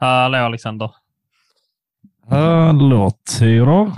[0.00, 0.90] Hallå Alexander.
[2.28, 3.92] Hallå Theodor.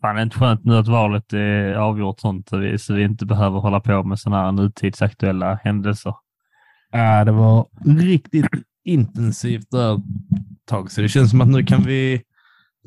[0.00, 3.02] Fan, det är inte skönt nu att valet är avgjort sånt så vi, så vi
[3.02, 6.14] inte behöver hålla på med sådana här nutidsaktuella händelser.
[6.92, 8.46] Ja, det var riktigt
[8.84, 10.00] intensivt där ett
[10.64, 12.22] tag, så det känns som att nu kan vi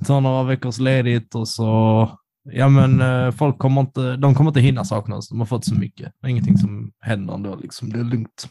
[0.05, 2.09] ta några veckors ledigt och så,
[2.43, 5.29] ja men eh, folk kommer inte, de kommer inte hinna sakna oss.
[5.29, 6.13] De har fått så mycket.
[6.27, 7.89] Ingenting som händer ändå, liksom.
[7.89, 8.47] Det är lugnt.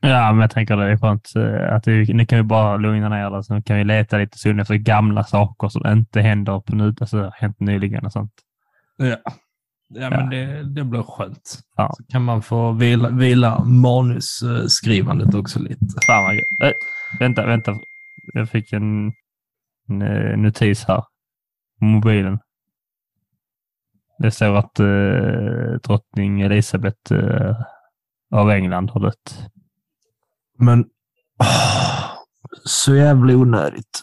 [0.00, 3.08] Ja, men jag tänker det är skönt eh, att det, nu kan vi bara lugna
[3.08, 3.44] ner det.
[3.44, 7.32] Så kan vi leta lite stund efter gamla saker som inte händer på nu, alltså
[7.34, 8.32] hänt nyligen och sånt.
[8.96, 9.16] Ja,
[9.88, 11.58] ja men det, det blir skönt.
[11.76, 11.92] Ja.
[11.96, 15.86] Så kan man få vila, vila manusskrivandet också lite.
[16.06, 16.68] Fan vad.
[16.68, 16.74] Äh,
[17.20, 17.76] vänta, vänta.
[18.34, 19.12] Jag fick en,
[19.88, 21.02] en eh, notis här
[21.78, 22.38] på mobilen.
[24.18, 27.56] Det står att eh, drottning Elisabeth eh,
[28.30, 29.50] av England har dött.
[30.58, 30.80] Men
[31.40, 32.10] oh,
[32.64, 34.02] så jävla onödigt.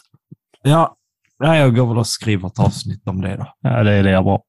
[0.62, 0.96] Ja,
[1.38, 3.54] jag går väl och skriver ett avsnitt om det då.
[3.60, 4.42] Ja, det är det jag bra.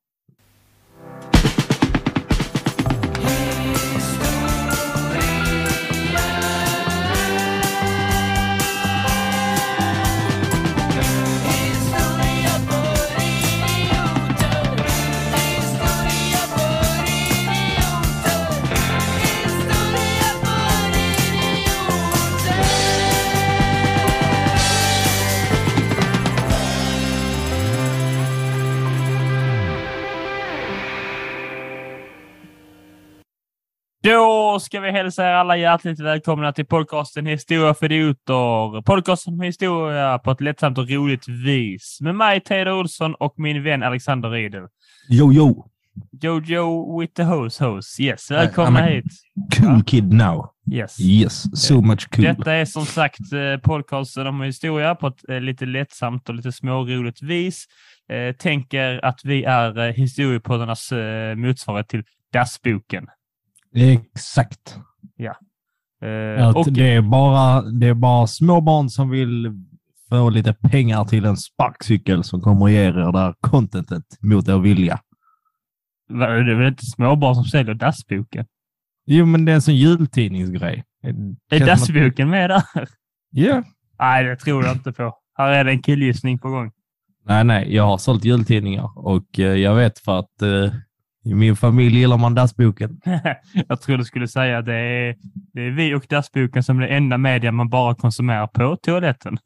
[34.56, 38.82] Då ska vi hälsa er alla hjärtligt välkomna till podcasten Historia för idioter.
[38.82, 41.98] Podcasten om historia på ett lättsamt och roligt vis.
[42.02, 44.64] Med mig, Teodor Olsson och min vän Alexander Riedel.
[45.10, 45.70] Jo, jo.
[46.22, 48.04] Jojo with the hose hose.
[48.04, 49.06] Yes, välkomna I'm a hit.
[49.60, 50.50] Cool kid now.
[50.72, 51.00] Yes.
[51.00, 52.26] Yes, so much cool.
[52.26, 56.52] Detta är som sagt eh, podcasten om historia på ett eh, lite lättsamt och lite
[56.52, 57.66] småroligt vis.
[58.10, 62.04] Eh, tänker att vi är eh, historiepoddarnas eh, motsvarighet till
[62.34, 63.08] Dassboken.
[63.76, 64.78] Exakt.
[66.02, 69.52] Eh, Att och, det, är bara, det är bara små barn som vill
[70.10, 74.48] få lite pengar till en sparkcykel som kommer att ge er det där contentet mot
[74.48, 75.00] er vilja.
[76.10, 78.46] Det är väl inte småbarn som säljer Dassboken?
[79.06, 80.84] Jo, men det är en sån jultidningsgrej.
[81.52, 82.64] Är Dassboken med där?
[83.32, 83.64] Ja.
[84.00, 85.18] Nej, det tror jag inte på.
[85.38, 86.72] Här är det en killgissning på gång.
[87.26, 90.74] Nej, nej, jag har sålt jultidningar och eh, jag vet för att eh,
[91.26, 93.02] i min familj gillar man dassboken.
[93.68, 95.16] jag tror du skulle säga att det är,
[95.54, 99.38] det är vi och Dassboken som är det enda media man bara konsumerar på toaletten.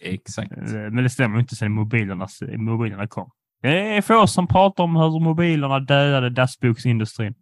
[0.00, 0.52] Exakt.
[0.72, 3.30] Men det stämmer inte sen mobilerna, mobilerna kom.
[3.62, 7.34] Det är få som pratar om hur mobilerna dödade dassboksindustrin.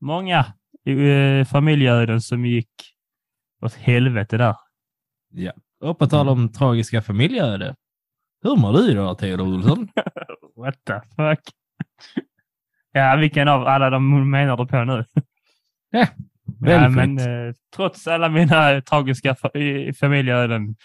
[0.00, 0.38] Många
[0.86, 2.70] eh, familjeöden som gick
[3.64, 4.56] åt helvete där.
[5.30, 5.52] Ja.
[5.80, 7.74] Och på tal om tragiska familjeöde.
[8.42, 9.88] Hur mår du idag, Theodor Olsson?
[10.56, 11.54] What the fuck?
[12.92, 15.04] Ja, vilken av alla de menar du på nu?
[15.90, 16.06] ja,
[16.60, 17.28] Väldigt men fritt.
[17.28, 19.36] eh, trots alla mina tragiska
[20.00, 20.76] familjeöden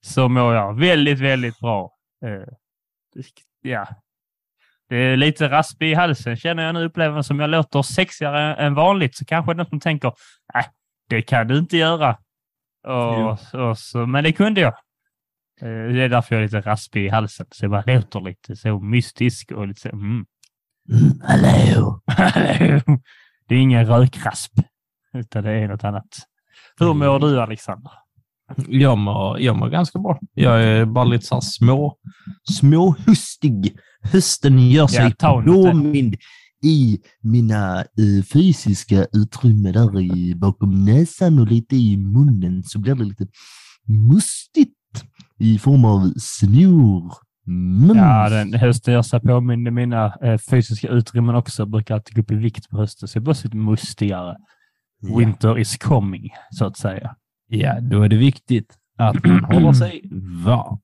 [0.00, 1.90] så mår jag väldigt, väldigt bra.
[2.26, 2.48] Eh,
[3.62, 3.86] ja.
[4.88, 6.84] Det är lite raspig i halsen känner jag nu.
[6.84, 10.12] Upplever som jag låter sexigare än vanligt så kanske det är någon som tänker,
[10.54, 10.64] nej,
[11.08, 12.16] det kan du inte göra.
[12.86, 14.74] Och, och så, men det kunde jag.
[15.60, 17.46] Eh, Det är därför jag är lite raspig i halsen.
[17.50, 20.26] Så jag bara låter lite så mystisk och lite så, mm.
[20.92, 22.00] Mm, hallå!
[22.06, 22.80] Hallå!
[23.48, 24.52] Det är ingen rökrasp,
[25.14, 26.08] utan det är något annat.
[26.78, 27.90] Hur mår du Alexander?
[28.68, 30.18] Jag mår, jag mår ganska bra.
[30.34, 31.96] Jag är bara lite så här små,
[32.50, 33.76] småhustig.
[34.02, 36.16] Hösten gör sig Ja, påmind
[36.64, 42.94] i mina eh, fysiska utrymme där i, bakom näsan och lite i munnen så blir
[42.94, 43.26] det lite
[43.86, 44.72] mustigt
[45.38, 47.25] i form av snor.
[47.46, 47.96] Mums.
[47.96, 51.62] Ja, den hösten gör sig påminner mina eh, fysiska utrymmen också.
[51.62, 54.36] Jag brukar alltid gå upp i vikt på hösten, så jag blir lite mustigare.
[55.00, 55.18] Ja.
[55.18, 57.16] Winter is coming, så att säga.
[57.48, 60.02] Ja, då är det viktigt att man håller sig
[60.44, 60.78] varm.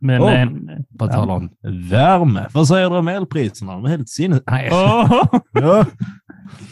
[0.00, 0.40] Men Oh.
[0.40, 0.68] en,
[0.98, 1.50] På tal om
[1.90, 2.46] värme.
[2.52, 3.72] Vad säger du om elpriserna?
[3.72, 4.42] De är helt sinnes...
[4.46, 4.68] Nej.
[4.70, 5.26] Ja.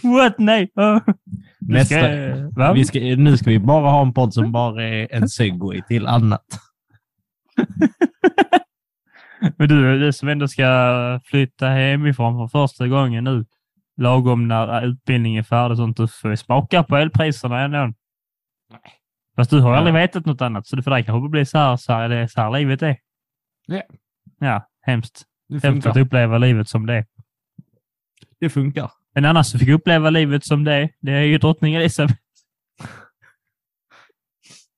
[0.02, 0.38] What?
[0.38, 0.70] Nej!
[1.60, 1.94] Du Nästa.
[1.94, 2.72] Ska?
[2.72, 6.06] Vi ska, nu ska vi bara ha en podd som bara är en segway till
[6.06, 6.44] annat.
[9.58, 13.44] Men du, du som ändå ska flytta hemifrån för första gången nu,
[13.96, 17.92] lagom när utbildningen är färdig sånt, du får ju smaka på elpriserna ändå.
[19.36, 19.76] Fast du har Ja.
[19.76, 22.16] aldrig vetat något annat, så det för dig kanske blir så här, så här, det
[22.16, 22.96] är så här livet är.
[23.66, 23.82] Ja.
[24.38, 25.22] Ja, hemskt.
[25.48, 27.04] Det Hemskt att uppleva livet som det är.
[28.40, 28.90] Det funkar.
[29.14, 32.14] En annan som fick uppleva livet som det är, det är ju drottning Elisabeth.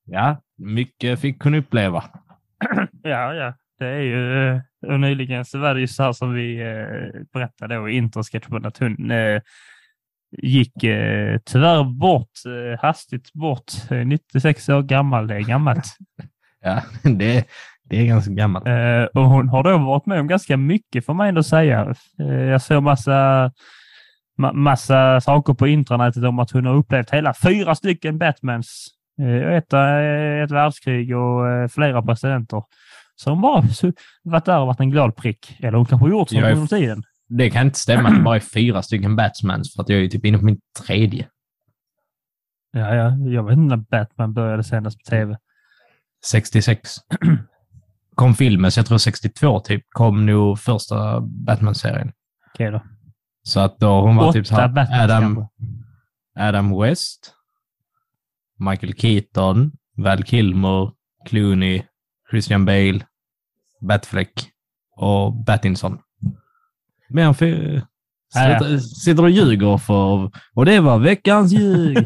[0.05, 2.05] Ja, mycket fick hon uppleva.
[3.03, 3.55] Ja, ja.
[3.78, 7.22] Det är ju, eh, och nyligen så var det ju så här som vi eh,
[7.32, 9.40] berättade då att hon eh,
[10.42, 15.26] gick eh, tyvärr bort, eh, hastigt bort, eh, 96 år gammal.
[15.26, 15.86] Det är gammalt.
[16.60, 17.44] Ja, det,
[17.84, 18.66] det är ganska gammalt.
[18.66, 21.94] Eh, och hon har då varit med om ganska mycket får man ändå säga.
[22.20, 23.52] Eh, jag såg massa,
[24.38, 28.86] ma massa saker på intranätet om att hon har upplevt hela fyra stycken Batmans.
[29.20, 32.62] Eh, ett, eh, ett världskrig och eh, flera presidenter.
[33.20, 33.65] Så hon bara
[34.23, 35.56] varit där och varit en glad prick.
[35.61, 37.03] Eller hon kanske gjort så under tiden.
[37.29, 40.09] Det kan inte stämma att det bara är fyra stycken Batmans för att jag är
[40.09, 41.29] typ inne på min tredje.
[42.73, 45.38] Ja, ja, jag vet inte när Batman började sändas på tv.
[46.25, 46.91] 66.
[48.15, 52.12] Kom filmen, så jag tror 62 typ, kom nog första Batman-serien.
[52.55, 52.82] Okej då.
[53.43, 55.47] Så att då hon var typ så här, Adam.
[56.38, 57.35] Adam West,
[58.59, 60.93] Michael Keaton, Val Kilmer,
[61.26, 61.82] Clooney,
[62.31, 63.00] Christian Bale,
[63.80, 64.32] Batfleck
[64.96, 65.98] och Battinson.
[67.08, 67.46] Men för...
[68.34, 68.58] Ja, ja.
[68.58, 70.30] Sitter, sitter och ljuger för...
[70.54, 71.98] Och det var veckans ljug!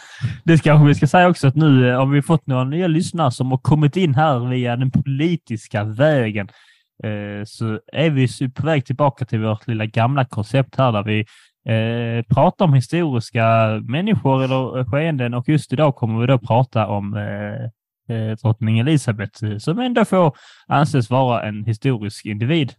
[0.44, 3.30] Det kanske vi ska säga också att nu eh, har vi fått några nya lyssnare
[3.30, 6.48] som har kommit in här via den politiska vägen.
[7.04, 11.26] Eh, Så är vi på väg tillbaka till vårt lilla gamla koncept här där vi
[11.72, 13.44] eh, pratar om historiska
[13.84, 17.70] människor eller skeenden och just idag kommer vi då prata om eh,
[18.08, 20.36] eh, drottning Elisabeth eh, som ändå får
[20.66, 22.72] anses vara en historisk individ.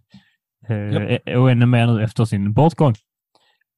[0.67, 2.95] Eh, Och ännu mer nu efter sin bortgång.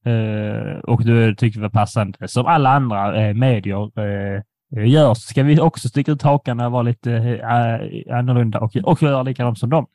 [0.04, 4.42] Eh, och då tycker vi var passande, som alla andra eh, medier eh,
[4.86, 9.02] gör, så ska vi också sticka ut hakan och vara lite eh, annorlunda och, och
[9.02, 9.86] göra likadant som dem.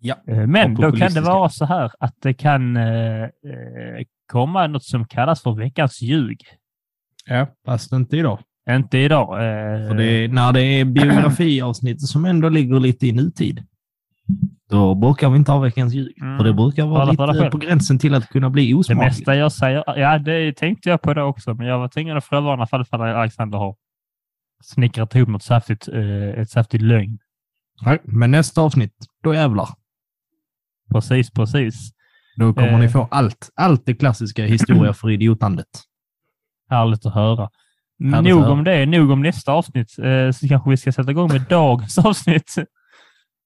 [0.00, 0.14] Ja.
[0.28, 3.28] Eh, men då kan det vara så här att det kan eh,
[4.32, 6.40] komma något som kallas för veckans ljug.
[7.26, 8.38] ja, fast inte idag.
[8.70, 9.22] Inte idag.
[9.34, 13.64] Eh, För det är, när det är biografiavsnitt som ändå ligger lite i nutid,
[14.70, 16.18] då brukar vi inte ha veckans ljug.
[16.22, 16.38] Mm.
[16.38, 17.50] För det brukar vara dig lite själv.
[17.50, 19.18] på gränsen till att kunna bli det osmakligt.
[19.18, 22.24] mesta jag säger, ja det tänkte jag på det också, men jag var tvungen att
[22.24, 23.76] förvarna för att Alexander har
[24.64, 27.18] snickrat ihop något saftigt, eh, ett saftigt lögn.
[27.86, 29.68] Nej, men nästa avsnitt, då jävlar.
[30.92, 31.90] Precis, precis.
[32.36, 32.78] Då kommer Eh.
[32.78, 33.50] ni få allt.
[33.54, 35.66] Allt det klassiska historia för idiotandet.
[36.70, 37.48] Härligt att höra.
[37.98, 39.98] Nog om det, nog om nästa avsnitt.
[39.98, 42.54] Eh, så kanske vi ska sätta igång med dagens avsnitt.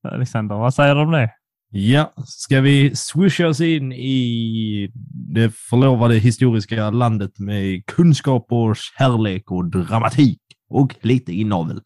[0.09, 1.31] Alexander, vad säger du om det?
[1.75, 4.91] Ja, ska vi swisha oss in i
[5.35, 11.81] det förlovade historiska landet med kunskap och kärlek och dramatik och lite inavel.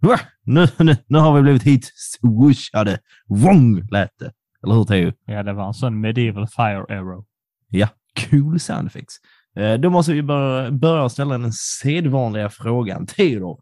[0.00, 0.20] Va?
[0.44, 2.98] Nu, nu, nu har vi blivit hit swishade.
[3.28, 4.32] Wrong lät det.
[4.64, 5.12] Eller hur Theo?
[5.26, 7.24] Ja, det var en sån medieval fire arrow.
[7.68, 7.88] Ja,
[8.30, 9.16] cool sound effects.
[9.56, 13.06] Eh, Då måste vi börja, ställa den sedvanliga frågan.
[13.06, 13.60] Theodor,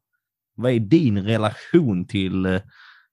[0.56, 2.60] vad är din relation till eh,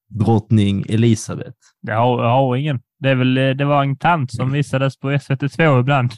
[0.10, 1.57] drottning Elisabeth?
[1.81, 2.80] Jag har, jag har ingen.
[3.00, 6.12] Det, är väl, eh, det var en tant som visades på SVT2 ibland.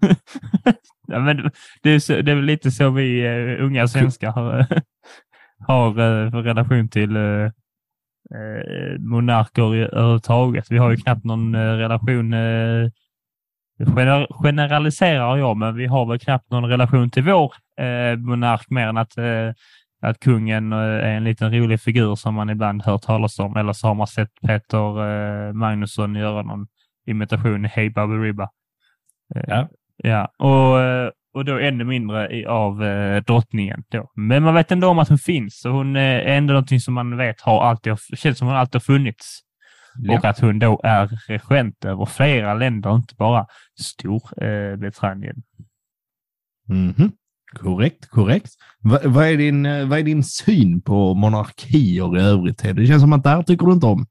[1.06, 1.50] ja, men
[1.82, 4.66] det, är så, det är väl lite så vi uh, unga svenskar har,
[5.66, 7.50] har eh, för relation till uh,
[8.98, 10.70] monarker överhuvudtaget.
[10.70, 12.34] Vi har ju knappt någon relation
[13.84, 18.86] gener, generaliserar jag, men vi har väl knappt någon relation till vår eh, monark mer
[18.86, 19.52] än att, eh,
[20.02, 23.56] att kungen eh, är en liten rolig figur som man ibland hör talas om.
[23.56, 25.08] Eller så har man sett Peter
[25.48, 26.66] eh, Magnusson göra någon
[27.06, 28.48] imitation i Hey Baberiba.
[29.34, 29.68] Eh, Ja.
[29.96, 30.28] ja.
[30.38, 33.84] Och, eh, och då ännu mindre av eh, drottningen.
[33.88, 34.10] Då.
[34.14, 36.94] Men man vet ändå om att hon finns och hon eh, är ändå någonting som
[36.94, 39.40] man vet har alltid, känns som hon alltid har funnits.
[40.10, 43.46] Och att hon då är regent över flera länder, inte bara
[43.80, 45.42] Storbritannien.
[46.68, 47.12] Mhm.
[47.54, 48.52] Korrekt, korrekt.
[48.80, 52.58] Va, vad, är din, eh, vad är din syn på monarkier i övrigt?
[52.58, 54.06] Det känns som att det här tycker du inte om.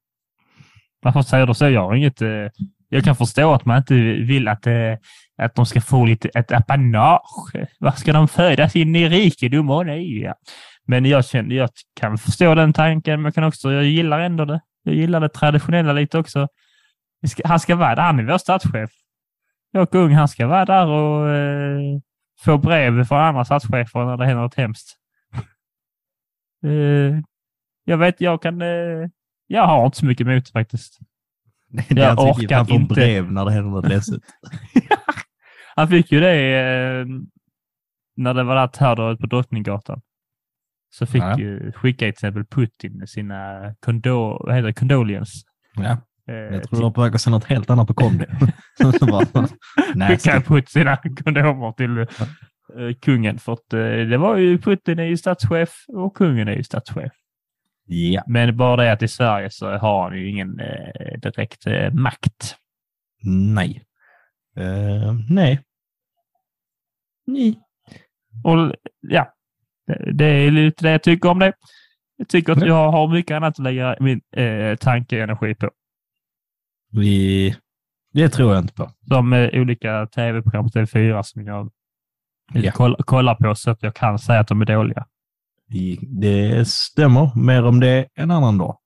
[1.02, 1.70] Varför säger du så?
[1.70, 2.22] Jag har inget...
[2.22, 2.48] Eh,
[2.90, 4.94] jag kan förstå att man inte vill att, eh,
[5.38, 7.68] att de ska få lite ett apanage.
[7.80, 10.22] Vad ska de födas in i rikedom och nej?
[10.22, 10.36] Ja.
[10.88, 14.62] Men jag, känner, jag kan förstå den tanken, men kan också, jag gillar ändå det.
[14.84, 16.48] Jag gillar det traditionella lite också.
[17.44, 18.92] Han ska vara där, han är vår statschef.
[19.72, 22.00] Jag kung, han ska vara där och eh,
[22.40, 24.98] få brev från andra statschefer när det händer något hemskt.
[26.66, 27.20] eh,
[27.84, 28.62] jag vet, jag kan...
[28.62, 29.08] Eh,
[29.48, 31.00] jag har inte så mycket emot faktiskt.
[31.90, 32.94] Det Jag orkar han får inte.
[32.94, 34.22] brev när det händer något ledset.
[35.75, 37.06] Han fick ju det eh,
[38.16, 40.02] när det var där terror på Drottninggatan.
[40.94, 41.40] Så fick Ja.
[41.40, 45.38] ju skicka till exempel Putin sina condo, vad heter det, condolence.
[45.76, 45.98] Ja,
[46.28, 47.94] Eh, jag tror du var på väg att säga något helt annat på
[49.96, 50.16] nasty.
[50.18, 55.04] Skickade Putin sina kondomer till eh, kungen för att eh, det var ju Putin är
[55.04, 57.12] ju statschef och kungen är ju statschef.
[57.86, 58.24] Ja.
[58.28, 62.56] Men bara det att i Sverige så har han ju ingen eh, direkt eh, makt.
[63.54, 63.84] Nej.
[64.58, 65.60] Eh, nej.
[67.28, 67.60] Nej.
[68.44, 69.34] Och ja,
[70.13, 71.54] det, är lite det jag tycker om det.
[72.18, 72.68] Jag tycker att Nej.
[72.68, 75.70] jag har mycket annat att lägga min eh, tanke och energi på.
[76.92, 77.56] Vi...
[78.13, 78.92] Det tror jag inte på.
[79.08, 81.72] Som eh, olika tv-program på TV4 som jag
[82.54, 82.72] Ja.
[82.72, 85.06] koll, kollar på så att jag kan säga att de är dåliga.
[86.02, 87.32] Det stämmer.
[87.36, 88.78] Mer om det en annan dag.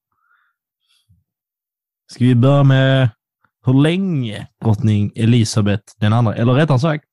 [2.12, 3.10] Ska vi börja med
[3.66, 7.06] hur länge drottning Elisabeth den andra, eller rättare sagt,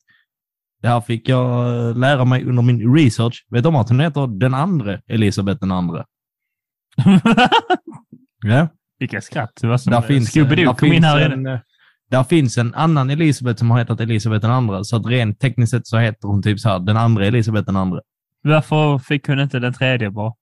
[0.84, 3.46] det här fick jag eh, lära mig under min research.
[3.50, 6.04] Vet du om att hon heter den andra Elisabeth den andra?
[8.46, 8.68] Ja.
[8.98, 9.60] Vilka skratt.
[9.62, 11.58] Där finns, där finns en, eh,
[12.10, 15.70] där finns en annan Elisabeth som har hetat Elisabeth den andra, så att rent tekniskt
[15.70, 18.00] sett så heter hon typ så här, den andra Elisabeth den andra.
[18.42, 20.32] Varför fick hon inte den tredje bara?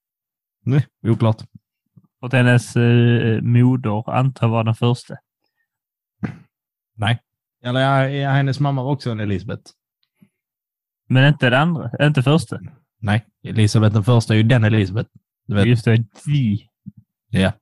[0.65, 1.43] Nej, oklart.
[2.21, 5.15] För att hennes eh, moder antar var den första.
[6.97, 7.19] Nej.
[7.65, 9.63] Eller ja, hennes mamma var också en Elisabeth.
[11.13, 12.59] Men inte den andra, inte första.
[13.01, 15.11] Nej, Elisabeth den första är ju den Elisabeth.
[15.47, 15.67] Du vet.
[15.67, 16.69] Just det, vi.
[17.31, 17.53] Ja.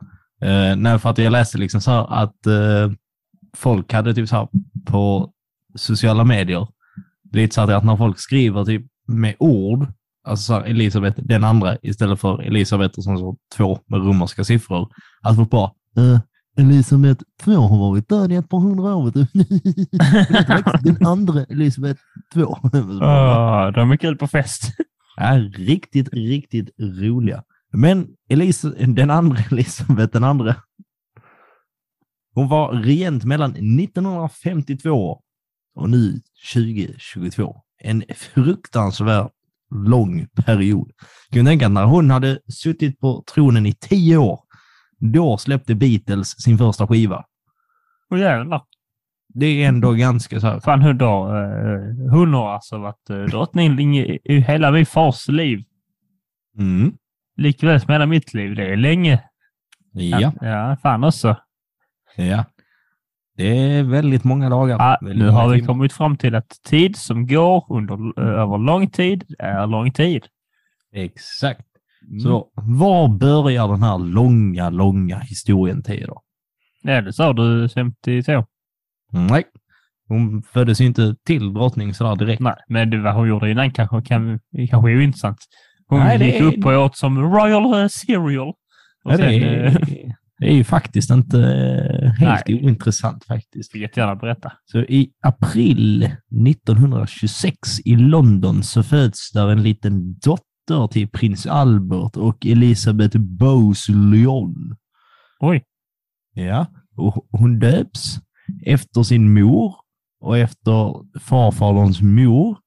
[0.43, 2.93] Eh, nej, för att jag läste liksom så här att eh,
[3.57, 4.49] folk hade typ så här
[4.87, 5.33] på
[5.75, 6.69] sociala medier,
[7.33, 9.87] lite så här att när folk skriver typ med ord,
[10.25, 14.89] alltså så här Elisabeth den andra istället för Elisabeth och så två med romerska siffror,
[15.23, 16.21] att folk bara Eh,
[16.61, 19.11] Elisabeth 2 har varit död i ett par hundra år.
[20.85, 22.01] Den andra Elisabeth
[22.35, 22.41] 2.
[22.41, 24.63] Åh, de är kul på fest.
[25.17, 27.43] är riktigt, riktigt roliga.
[27.73, 30.55] Men Elisa, den andra Elisabeth den andra,
[32.35, 35.23] hon var regent mellan 1952
[35.75, 36.21] och nu
[36.55, 37.57] 2022.
[37.83, 39.31] En fruktansvärt
[39.75, 40.91] lång period.
[41.31, 44.41] Kan du tänka att när hon hade suttit på tronen i tio år,
[45.01, 47.25] då släppte Beatles sin första skiva.
[48.11, 48.63] Åh jävlar.
[49.35, 50.61] Det är ändå ganska så här.
[50.61, 55.29] Fan, hon, då, eh, hon har alltså varit eh, drottning i, i hela min fars
[55.29, 55.65] liv.
[56.59, 56.93] Mm.
[57.37, 58.55] Likväl som hela mitt liv.
[58.55, 59.23] Det är länge.
[59.93, 61.37] Ja, Ja, fan också.
[62.17, 62.45] ja.
[63.37, 64.77] Det är väldigt många dagar.
[64.79, 65.67] Ja, Väldigt nu många har vi timmar.
[65.67, 70.27] kommit fram till att tid som går under, eh, över lång tid är lång tid.
[70.93, 71.67] Exakt.
[72.09, 72.21] Mm.
[72.21, 76.21] Så var börjar den här långa, långa historien till då?
[76.83, 78.45] Ja, det sa du 52.
[79.13, 79.45] Nej,
[80.09, 82.41] hon föddes ju inte till drottning sådär direkt.
[82.41, 84.41] Nej, men det vad hon gjorde innan kanske, kan,
[84.71, 85.39] kanske är ointressant.
[85.87, 88.53] Hon Nej, gick är- upp och åt som Royal eh, Cereal.
[89.05, 92.65] Ja, sen, det, eh, är, det är ju faktiskt inte eh, helt Nej.
[92.65, 93.73] ointressant faktiskt.
[93.73, 94.53] fick jättegärna berätta.
[94.65, 96.03] Så i april
[96.49, 100.45] 1926 i London så föds där en liten dotter
[100.89, 104.77] till prins Albert och Elisabeth Bowes-Lyon.
[105.41, 105.65] Oj,
[106.35, 108.19] Ja, och hon döps
[108.67, 109.75] efter sin mor
[110.21, 112.59] och efter farfaderns mor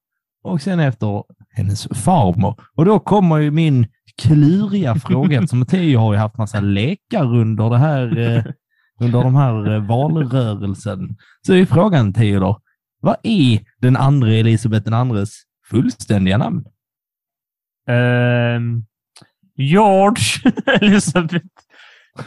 [0.42, 2.60] och sen efter hennes farmor.
[2.74, 3.86] Och då kommer ju min
[4.22, 8.44] kluriga fråga, som Theo har ju haft massa lekar under det här, eh,
[9.00, 11.16] under de här eh, valrörelsen.
[11.46, 12.60] Så är frågan Theo då,
[13.00, 15.30] vad är den andra Elisabeth den andres
[15.70, 16.64] fullständiga namn?
[17.86, 18.84] Ehm,
[19.56, 21.46] George Elizabeth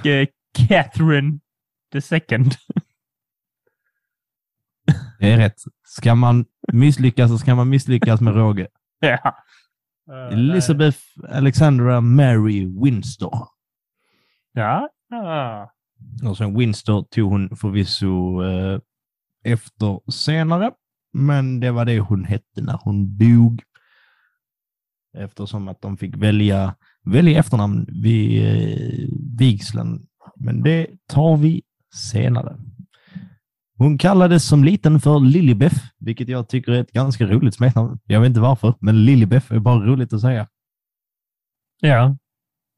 [0.06, 0.28] eh,
[0.68, 1.40] Catherine
[1.92, 2.56] the second.
[5.20, 5.56] Det är rätt.
[5.84, 8.68] Ska man misslyckas så ska man misslyckas med råge.
[9.00, 9.38] ja.
[10.32, 10.98] Elizabeth
[11.30, 13.48] Alexandra Mary Windsor.
[14.54, 14.90] Ja.
[15.10, 15.72] ja.
[16.30, 18.80] Och sen Windsor tog hon förvisso eh,
[19.44, 20.72] efter senare,
[21.14, 23.64] men det var det hon hette när hon dog.
[25.18, 29.08] Eftersom att de fick välja, välja efternamn vid eh,
[29.40, 30.06] vigseln.
[30.36, 31.62] Men det tar vi
[31.94, 32.58] senare.
[33.78, 38.00] Hon kallades som liten för Lilibeth, vilket jag tycker är ett ganska roligt smeknamn.
[38.06, 40.48] Jag vet inte varför, men Lilibeth är bara roligt att säga.
[41.82, 42.18] Ja,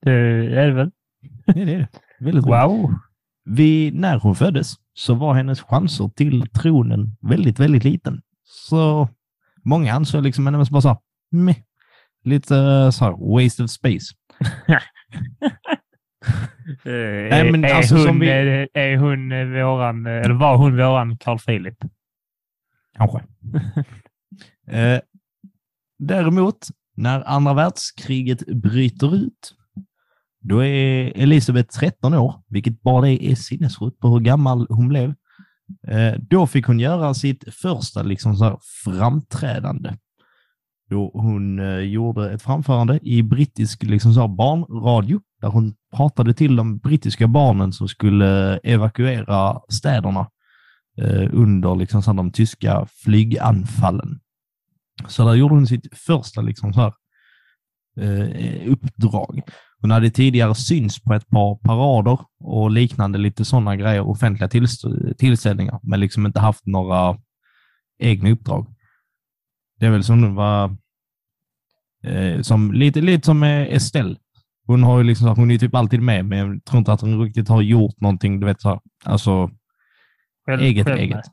[0.02, 0.92] det är det väl.
[1.46, 1.88] Det är det.
[2.20, 2.64] Väldigt roligt.
[2.64, 2.94] Wow.
[3.46, 8.22] Vid, när hon föddes så var hennes chanser till tronen väldigt, väldigt liten.
[8.44, 9.10] Så
[9.64, 10.98] många ansåg liksom henne som bara så här,
[11.32, 11.58] meh.
[12.24, 14.06] Lite eh, så här, waste of space.
[16.86, 20.78] Nej, men är, alltså hon, vi- är, är hon eh, våran, eh, eller var hon
[20.78, 21.78] våran Carl Philip?
[22.98, 23.18] Kanske.
[24.78, 25.00] eh,
[26.00, 29.56] däremot, när andra världskriget bryter ut,
[30.42, 35.14] då är Elisabeth 13 år, vilket bara det är sinnessjukt på hur gammal hon blev.
[35.88, 39.94] Eh, då fick hon göra sitt första liksom så här framträdande.
[40.90, 46.34] Då hon eh, gjorde ett framförande i brittisk liksom så här barnradio där hon pratade
[46.34, 50.28] till de brittiska barnen som skulle eh, evakuera städerna
[50.98, 54.20] eh, under liksom, så här, de tyska flyganfallen.
[55.08, 56.94] Så där gjorde hon sitt första liksom, så här,
[58.00, 59.42] eh, uppdrag.
[59.82, 64.50] Hon hade tidigare syns på ett par parader och liknande lite sådana grejer, offentliga
[65.18, 67.18] tillställningar, men liksom inte haft några
[68.00, 68.76] egna uppdrag.
[69.80, 70.76] Det är väl som hon var,
[72.04, 74.16] eh, som, lite, lite som eh, Estelle.
[74.66, 77.24] Hon har ju liksom, hon är typ alltid med, men jag tror inte att hon
[77.24, 79.50] riktigt har gjort någonting, du vet så här, alltså
[80.46, 81.26] Själv, eget, själv eget.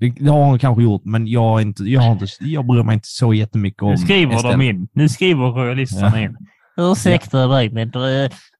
[0.00, 2.82] Det, det har hon kanske gjort, men jag, är inte, jag, har inte, jag bryr
[2.82, 4.56] mig inte så jättemycket om Nu skriver Estelle.
[4.56, 4.88] de in.
[4.92, 6.36] Nu skriver royalisterna in.
[6.76, 7.92] Ursäkta mig, men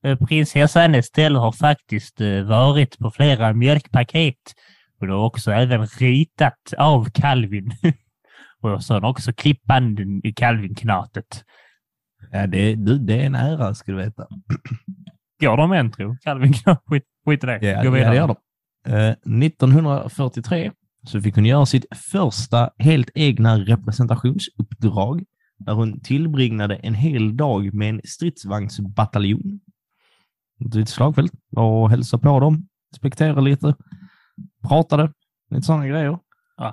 [0.03, 4.55] äh, prinsessan Estelle har faktiskt äh, varit på flera mjölkpaket.
[5.01, 7.73] Hon har också även ritat av Calvin.
[8.63, 11.45] Och hon också klippt banden i Calvin-knatet.
[12.31, 14.27] Ja, det, du, det är en ära, ska du veta.
[15.41, 16.17] Går de än tro?
[16.23, 16.83] Calvin-knat?
[16.87, 17.59] Skit, skit i det.
[17.63, 18.11] Ja, Gå ja, vidare.
[18.11, 18.37] det gör de.
[18.93, 20.73] Eh, 1943
[21.07, 25.25] så fick hon göra sitt första helt egna representationsuppdrag
[25.59, 29.61] där hon tillbringade en hel dag med en stridsvagnsbataljon.
[30.79, 33.75] Ett slagfält och hälsade på dem, inspekterade lite,
[34.69, 35.13] pratade,
[35.51, 36.19] lite sådana grejer.
[36.57, 36.73] Ah.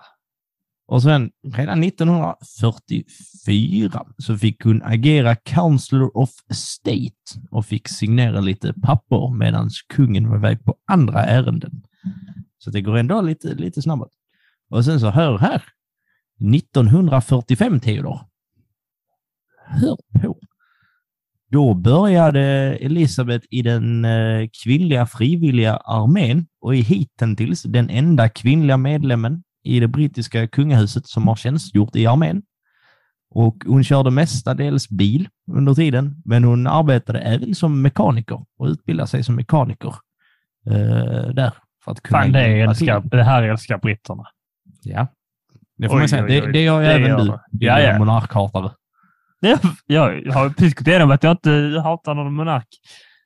[0.86, 8.74] Och sen redan 1944 så fick hon agera Counselor of State och fick signera lite
[8.74, 11.84] papper medan kungen var iväg på andra ärenden.
[12.58, 14.10] Så det går ändå lite, lite snabbare.
[14.70, 15.64] Och sen så hör här.
[16.56, 18.20] 1945, Theodor.
[19.66, 20.40] Hör på.
[21.52, 22.42] Då började
[22.76, 29.80] Elisabeth i den eh, kvinnliga frivilliga armén och är hittills den enda kvinnliga medlemmen i
[29.80, 32.42] det brittiska kungahuset som har tjänstgjort i armén.
[33.36, 39.08] Och hon körde mestadels bil under tiden, men hon arbetade även som mekaniker och utbildade
[39.08, 39.94] sig som mekaniker
[40.68, 41.52] eh, där.
[41.86, 44.24] För att kunna Fan, det, älskar, det här älskar britterna.
[44.84, 45.08] Ja,
[45.78, 46.24] det får Oj, man säga.
[46.24, 46.52] oj, Det, oj.
[46.54, 47.40] det gör ju Det även gör du, det.
[47.52, 48.00] din Ja, ja.
[48.00, 48.72] monarkhatare.
[49.40, 52.68] Jag, jag har precis gått igenom att jag inte hatar någon monark.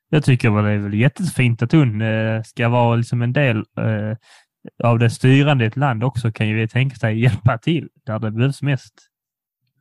[0.08, 3.56] Jag tycker väl det är väl jättefint att hon eh, ska vara liksom en del
[3.56, 4.16] eh,
[4.84, 8.18] av det styrande i ett land också kan ju vi tänka sig hjälpa till där
[8.18, 8.94] det behövs mest.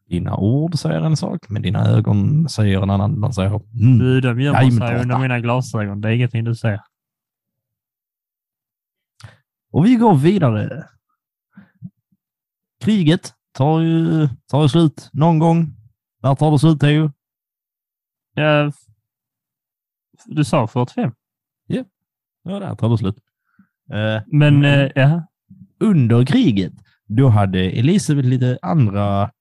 [0.10, 3.22] Dina ord säger en sak, men dina ögon säger en annan.
[3.22, 4.00] De säger mm.
[4.00, 6.02] Du, de gömmer sig under mina glasögon.
[6.02, 6.82] Det är ingenting du ser.
[9.72, 10.88] Och vi går vidare.
[12.80, 15.74] Kriget tar ju, tar ju slut någon gång.
[16.22, 17.12] När tar det slut, Theo?
[18.34, 18.72] Ja,
[20.26, 21.12] du sa 45,
[21.68, 23.27] Ja, där tar det slut.
[23.94, 25.28] Eh, men eh, ja.
[25.80, 26.74] under kriget,
[27.08, 29.32] då hade Elisabeth lite andra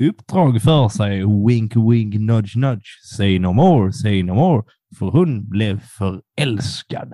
[0.00, 1.24] uppdrag för sig.
[1.48, 2.86] Wink, wink, nudge, nudge.
[3.16, 4.62] Say no more, say no more.
[4.98, 7.12] För hon blev förälskad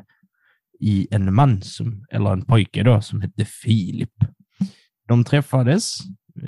[0.80, 4.12] i en man, som, eller en pojke då, som hette Filip.
[5.08, 5.98] De träffades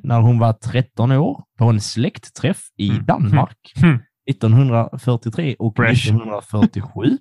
[0.03, 3.05] när hon var 13 år på en släktträff i Mm.
[3.05, 3.99] Danmark Mm.
[4.31, 6.07] 1943 och Fresh.
[6.07, 7.19] 1947.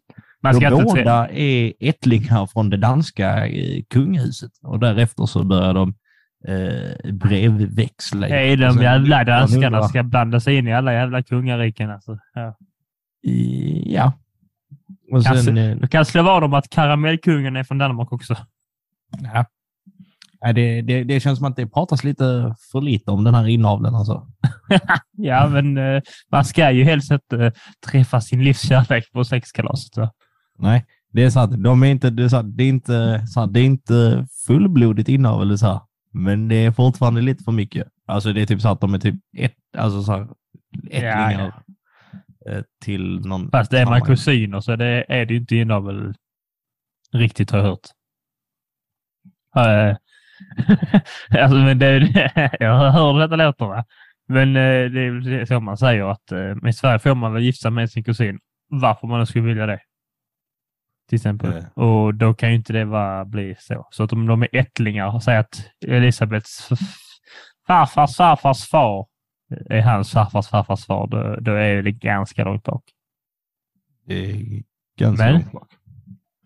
[0.60, 5.94] Trä- båda är ättlingar från det danska eh, kungahuset och därefter så börjar de
[6.48, 8.28] eh, brevväxla.
[8.28, 9.44] Och de sen jävla danskarna
[9.78, 11.92] 1900 ska blanda sig in i alla jävla kungariken.
[11.92, 12.18] Alltså.
[12.34, 12.56] Ja.
[13.24, 14.14] i- Ja.
[15.12, 18.36] Och sen, Kanske- eh, Du kan slå vad om att karamellkungen är från Danmark också.
[19.34, 19.46] ja.
[20.44, 23.48] Nej, det, det, det känns som att det pratas lite för lite om den här
[23.48, 23.96] inaveln.
[23.96, 24.28] Alltså.
[25.18, 26.02] Ja, men eh,
[26.32, 27.52] man ska ju helst inte eh,
[27.88, 29.98] träffa sin livskärlek på sexkalaset.
[29.98, 30.12] va?
[30.62, 31.64] Nej, det är sant.
[31.64, 32.58] De är inte, det är sant.
[32.58, 33.54] Det är inte, sant.
[33.54, 35.82] Det är inte fullblodigt inavel, det är så här.
[36.14, 37.88] men det är fortfarande lite för mycket.
[38.06, 40.28] Alltså det är typ så att de är typ ett, alltså så här,
[40.90, 41.64] ättlingar
[42.50, 43.52] eh, till någon.
[43.52, 46.14] Fast är man kusiner så det är det ju inte inavel
[47.14, 47.88] riktigt har jag hört.
[49.56, 49.96] Eh,
[51.42, 51.98] alltså, men det,
[52.60, 53.86] jag hör detta låter, va?
[54.28, 55.02] Men eh, det
[55.42, 56.32] är så man säger att
[56.70, 58.40] i Sverige får man väl gifta med sin kusin.
[58.70, 59.80] Varför man skulle vilja det.
[61.12, 61.58] Till exempel.
[61.58, 61.66] Eh.
[61.84, 63.88] Och då kan ju inte det vara, bli så.
[63.92, 66.70] Så att om de är ättlingar och säger att Elisabeths
[67.68, 69.08] farfars farfars far
[69.70, 72.84] är hans farfars farfars far, då, då är det ganska långt bak.
[74.06, 74.64] Det är
[75.00, 75.70] ganska Men- långt bak.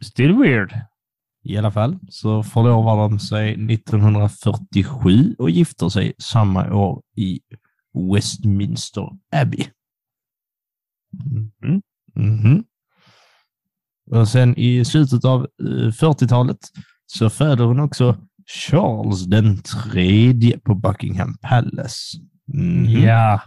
[0.01, 0.73] Still weird.
[1.43, 7.39] I alla fall så förlovar de sig 1947 och gifter sig samma år i
[8.13, 9.65] Westminster Abbey.
[11.63, 11.81] Mm.
[12.15, 12.63] Mhm.
[14.11, 16.57] Och sen i slutet av eh, 40-talet
[17.05, 22.17] så föder hon också Charles den tredje på Buckingham Palace.
[22.53, 22.85] Mhm.
[22.85, 23.41] Ja.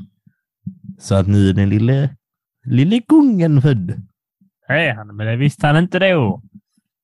[0.99, 2.16] Så att nu är den lille,
[2.64, 4.03] lille kungen född.
[4.68, 5.16] Är han?
[5.16, 6.42] Men det visste han inte då.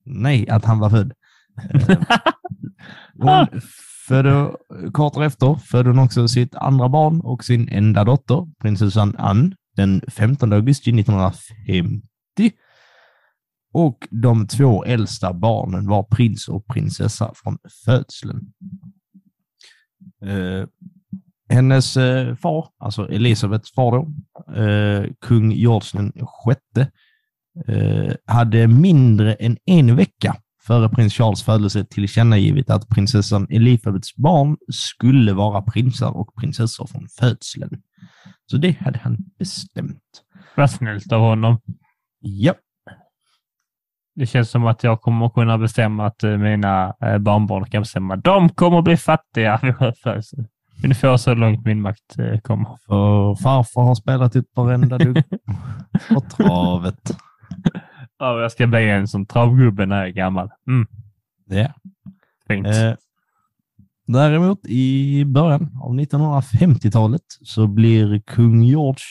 [0.05, 1.13] Nej, att han var född.
[1.73, 1.99] Eh,
[3.19, 3.61] hon
[4.09, 4.51] födde,
[4.93, 10.03] kort därefter födde hon också sitt andra barn och sin enda dotter, prinsessan Anne, den
[10.09, 12.03] 15 augusti 1950.
[13.75, 18.53] Och de två äldsta barnen var prins och prinsessa från födseln.
[20.23, 20.67] Eh,
[21.49, 24.03] hennes eh, far, alltså Elisabeths far då,
[24.63, 26.91] eh, kung George den sjätte,
[27.67, 34.57] eh, hade mindre än en vecka före prins Charles födelse tillkännagivit att prinsessan Elisabeths barn
[34.69, 37.83] skulle vara prinsar och prinsessor från födseln.
[38.47, 40.23] Så det hade han bestämt.
[40.57, 41.61] Vad snällt av honom.
[42.21, 42.55] Ja,
[44.17, 48.17] Det känns som att jag kommer kunna bestämma att eh, mina eh, barnbarn kan bestämma.
[48.17, 50.37] De kommer bli fattiga vid födelse.
[50.85, 52.69] Ungefär så långt min makt eh, kommer.
[52.87, 55.23] för farfar har spelat ut varenda dugg
[56.09, 57.17] på travet.
[58.19, 60.51] Ja, jag ska bli en som travgubbe när jag är gammal.
[60.69, 60.87] Mm,
[61.47, 61.69] Ja.
[62.49, 62.67] fint.
[62.67, 62.93] Eh,
[64.07, 69.05] däremot i början av 1950-talet så blir kung George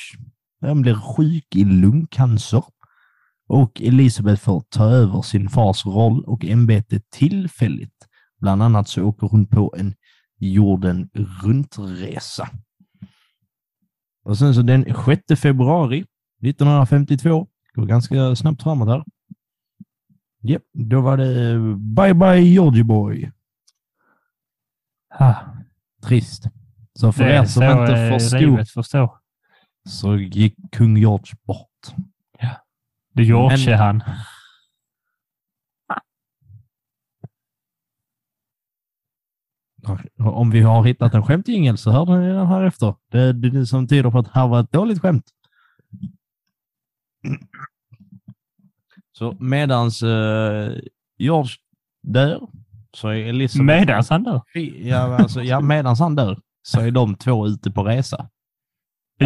[0.61, 2.63] han blir sjuk i lungcancer
[3.47, 8.07] och Elisabeth får ta över sin fars roll och ämbete tillfälligt.
[8.41, 9.93] Bland annat så åker hon på en
[10.39, 12.49] jorden runtresa.
[14.23, 16.05] Och sen så den 6 februari
[16.43, 19.03] 1952, går ganska snabbt framåt här.
[20.41, 23.31] Japp, då var det Bye Bye Georgie Boy.
[25.19, 25.35] ah,
[26.03, 26.43] Trist.
[26.95, 29.09] Så för det er som så, inte eh, förstod
[29.85, 31.95] så gick kung George bort.
[33.13, 34.03] Det gjorde Men- han.
[40.17, 42.95] Om vi har hittat en skämtjingel så hör ni den här efter.
[43.11, 45.25] Det är det som tyder på att det här var ett dåligt skämt.
[49.17, 50.71] Så medans eh,
[51.17, 51.51] George
[52.01, 52.47] dör
[52.93, 53.65] så är Elisabeth...
[53.79, 54.41] Medans han dör.
[54.79, 58.29] Ja, alltså, ja, medans han dör så är de två ute på resa.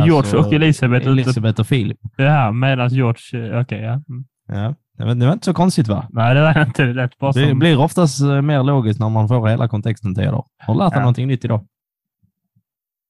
[0.06, 1.08] George Alltså, och Elisabeth.
[1.08, 1.98] Elisabeth och Filip.
[2.18, 3.50] Ja, medans George...
[3.56, 3.92] eh, Okej, ja.
[3.94, 4.26] Mm.
[4.48, 4.76] Ja.
[4.98, 6.08] Det var, det var inte så konstigt va?
[6.10, 6.84] Nej, det var inte.
[6.86, 7.60] Det lät bara Det som...
[7.60, 10.32] blir oftast eh, mer logiskt när man får hela kontexten till er.
[10.32, 11.00] Har du lärt dig Ja.
[11.02, 11.66] någonting nytt idag?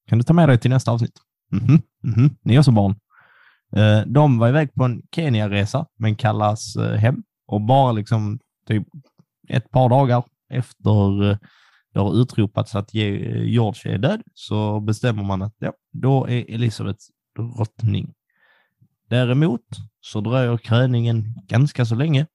[0.08, 1.12] Kan du ta med dig till nästa avsnitt?
[1.52, 2.30] Mhm, mhm.
[2.42, 2.94] Ni är också barn.
[3.76, 7.22] Eh, De var iväg på en Kenya-resa, men kallas hem.
[7.46, 8.86] Och bara liksom typ
[9.48, 11.38] ett par dagar efter
[11.92, 16.50] det har utropats att Ge- George är död, så bestämmer man att ja, då är
[16.54, 17.00] Elisabeth
[17.36, 18.14] drottning.
[19.10, 19.62] Däremot
[20.00, 22.26] så dröjer kröningen ganska så länge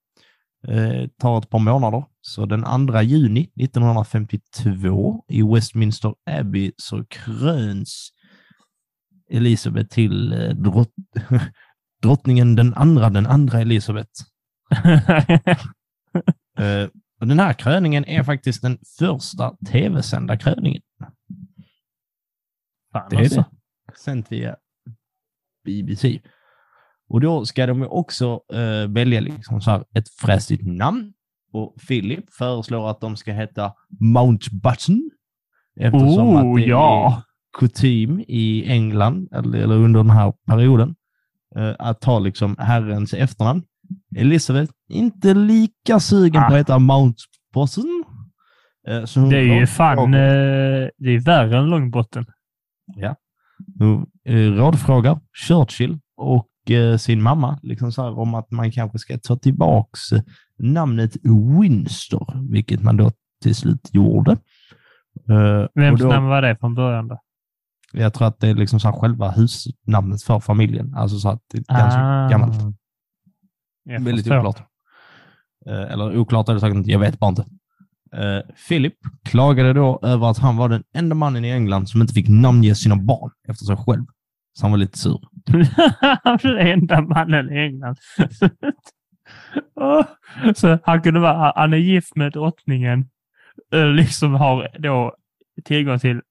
[0.68, 2.06] eh, tar ett par månader.
[2.22, 8.10] Så den 2 juni 1952 i Westminster Abbey så kröns
[9.30, 10.92] Elisabeth till eh, drott
[12.02, 14.12] drottningen den andra, den andra Elisabeth.
[16.58, 16.88] Eh,
[17.24, 20.82] och den här kröningen är faktiskt den första tv-sända kröningen.
[22.92, 23.46] Fan, Det är alltså.
[23.88, 23.98] det.
[23.98, 24.56] Sänt via
[25.66, 26.22] BBC.
[27.10, 31.14] Och då ska de också eh, välja liksom så här ett fräsigt namn.
[31.54, 35.12] Och Philip föreslår att de ska heta Mountbatten.
[35.80, 37.18] Eftersom Oh, att det ja.
[37.18, 37.22] är
[37.60, 40.96] kutym i England, eller, eller under den här perioden,
[41.56, 43.64] eh, att ta liksom herrens efternamn.
[44.16, 46.48] Elisabeth, inte lika sugen Ah.
[46.48, 48.04] på att heta Mountbatten.
[48.88, 50.14] Eh, Det är ju fan...
[50.14, 52.26] eh, Det är värre än långbotten.
[53.80, 59.00] Hon eh, rådfrågar Churchill och eh, sin mamma liksom så här, om att man kanske
[59.00, 60.22] ska ta tillbaks eh,
[60.60, 61.16] namnet
[61.62, 63.12] Windsor, vilket man då
[63.44, 64.38] till slut gjorde.
[65.76, 67.20] Vems då, namn var det från början då?
[67.94, 70.94] Jag tror att det är liksom så själva husnamnet för familjen.
[70.96, 72.30] Alltså så att det är ganska Ah.
[72.30, 72.76] gammalt.
[73.84, 74.40] Jag Väldigt förstår.
[74.40, 74.60] oklart.
[75.68, 77.46] Eh, eller oklart är det säkert inte, jag vet bara inte.
[78.14, 78.94] Eh, Philip
[79.24, 82.76] klagade då över att han var den enda mannen i England som inte fick namnge
[82.76, 84.06] sina barn efter sig själv.
[84.54, 85.20] Så han var lite sur.
[86.24, 87.98] Han är den enda mannen i England.
[90.56, 93.06] Så han kunde vara, han är gift med drottningen,
[93.74, 95.16] eh, liksom har då
[95.64, 96.22] tillgång till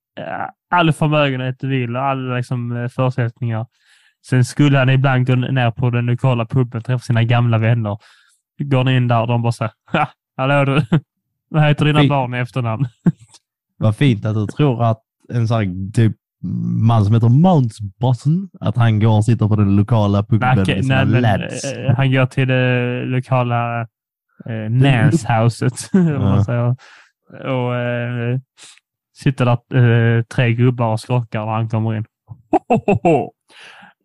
[0.70, 3.66] all förmögenhet du vill och alla liksom, förutsättningar.
[4.28, 7.98] Sen skulle han ibland gå ner på den lokala puben och träffa sina gamla vänner.
[8.58, 10.87] Går ni in där och de bara säger "Ha, Hallå du,
[11.50, 12.08] vad heter dina Fint.
[12.11, 12.87] barn i efternamn?
[13.78, 15.00] Vad fint att du tror att
[15.32, 16.12] en sån här typ
[16.80, 20.85] man som heter Mountbatten, att han går och sitter på den lokala puben Nej, med
[20.85, 21.64] sina nej, lads.
[21.64, 23.80] eh, han går till det lokala
[24.46, 25.72] eh, Nance-huset.
[26.46, 26.76] Ja.
[27.44, 28.38] Och eh,
[29.16, 32.04] sitter där eh, tre gubbar och skrockar när han kommer in.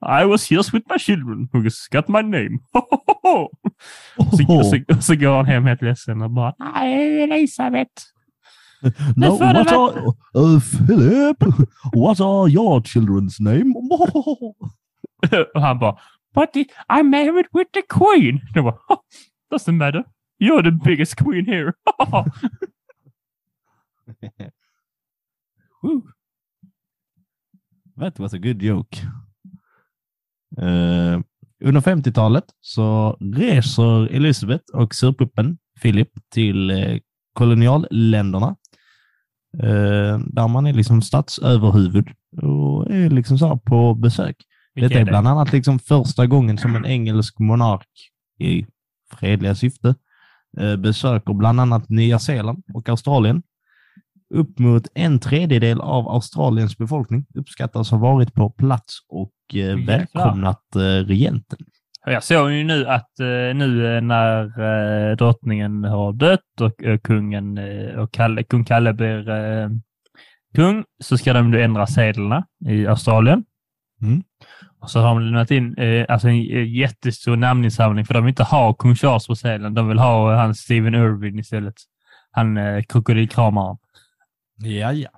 [0.02, 2.60] I was here with my children who got my name.
[4.32, 4.64] så, Oh.
[4.64, 8.04] så, så går han hem helt ledsen och bara Nej, Elisabeth.
[9.16, 11.44] No, det what are, uh, Philip,
[11.96, 13.74] what are your children's name?
[15.56, 15.98] och han bara
[16.36, 18.40] But the, I'm married with the queen.
[18.54, 18.98] Jag bara "Oh,
[19.52, 20.04] Doesn't matter.
[20.40, 21.74] You're the biggest queen here.
[25.84, 26.04] Woo.
[27.98, 28.98] That was a good joke.
[30.62, 31.22] Eh,
[31.64, 36.98] under 50-talet så reser Elizabeth och surpuppen Philip till eh,
[37.34, 38.56] kolonialländerna.
[39.64, 42.08] Eh, där man är liksom statsöverhuvud
[42.42, 44.36] och är liksom så på besök.
[44.74, 45.12] Vilka Detta är det?
[45.12, 47.90] bland annat liksom första gången som en engelsk monark
[48.40, 48.66] i
[49.20, 49.96] fredliga syfte
[50.60, 53.44] eh, besöker bland annat Nya Zeeland och Australien.
[54.34, 60.76] Upp mot en tredjedel av Australiens befolkning uppskattas ha varit på plats och eh, välkomnat
[60.76, 61.60] eh, regenten.
[62.06, 67.60] Jag såg ju nu att eh, nu eh, när drottningen har dött och kungen
[67.98, 69.26] och Kalle, kung Kalle blir
[70.56, 73.44] kung så ska de då ändra sedlarna i Australien.
[74.02, 74.24] Mm.
[74.80, 75.76] Och så har de lämnat in
[76.10, 79.74] alltså en jättestor namninsamling för de vill inte ha kung Charles på sedeln.
[79.74, 81.76] De vill ha han Stephen Irwin istället.
[82.32, 83.78] Han krokodilkramaren.
[84.58, 85.10] Ja, ja.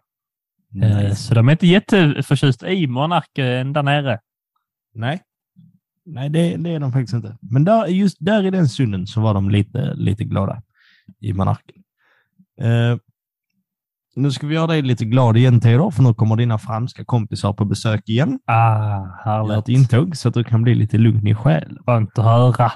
[0.83, 4.19] Eh, så de är inte jätteförtjusta i monarken där nere.
[4.93, 5.21] Nej,
[6.05, 7.37] Nej det, det är de faktiskt inte.
[7.41, 10.61] Men där, just där i den stunden så var de lite, lite glada
[11.19, 11.83] i monarken.
[12.61, 12.97] Eh,
[14.15, 17.53] nu ska vi göra dig lite glad igen Theodor, för nu kommer dina franska kompisar
[17.53, 18.39] på besök igen.
[18.45, 18.87] Ah,
[19.25, 19.69] Gör ett härligt.
[19.69, 21.77] intåg så att du kan bli lite lugn i själen.
[21.85, 22.71] Skönt att höra.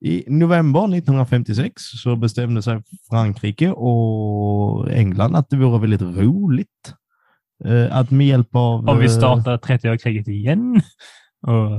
[0.00, 6.94] I november 1956 så bestämde sig Frankrike och England att det vore väldigt roligt
[7.64, 8.88] eh, att med hjälp av...
[8.88, 10.82] Om vi eh, startar 30-årskriget igen.
[11.46, 11.70] Och,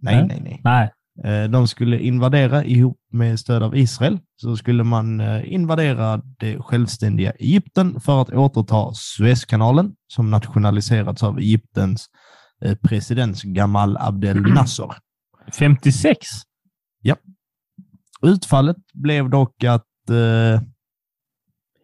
[0.00, 0.40] Nej, Nej.
[0.42, 0.90] nej, nej.
[1.24, 4.18] Eh, De skulle invadera ihop med stöd av Israel.
[4.36, 12.06] Så skulle man invadera det självständiga Egypten för att återta Suezkanalen som nationaliserats av Egyptens
[12.82, 14.90] president Gamal Abdel Nasser.
[15.58, 16.18] 56.
[18.26, 20.60] Utfallet blev dock att eh,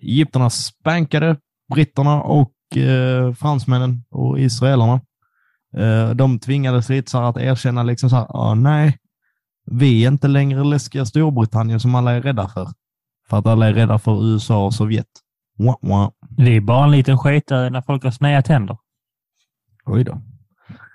[0.02, 1.36] egyptierna spankade
[1.74, 5.00] britterna och eh, fransmännen och israelerna.
[5.76, 8.98] Eh, de tvingade stridsar att erkänna liksom så här, ah, nej,
[9.70, 12.68] vi är inte längre läskiga Storbritannien som alla är rädda för.
[13.28, 15.06] För att alla är rädda för USA och Sovjet.
[15.58, 16.10] Wah, wah.
[16.36, 18.76] Vi är bara en liten sketare när folk har sneda tänder.
[19.84, 20.22] Oj då.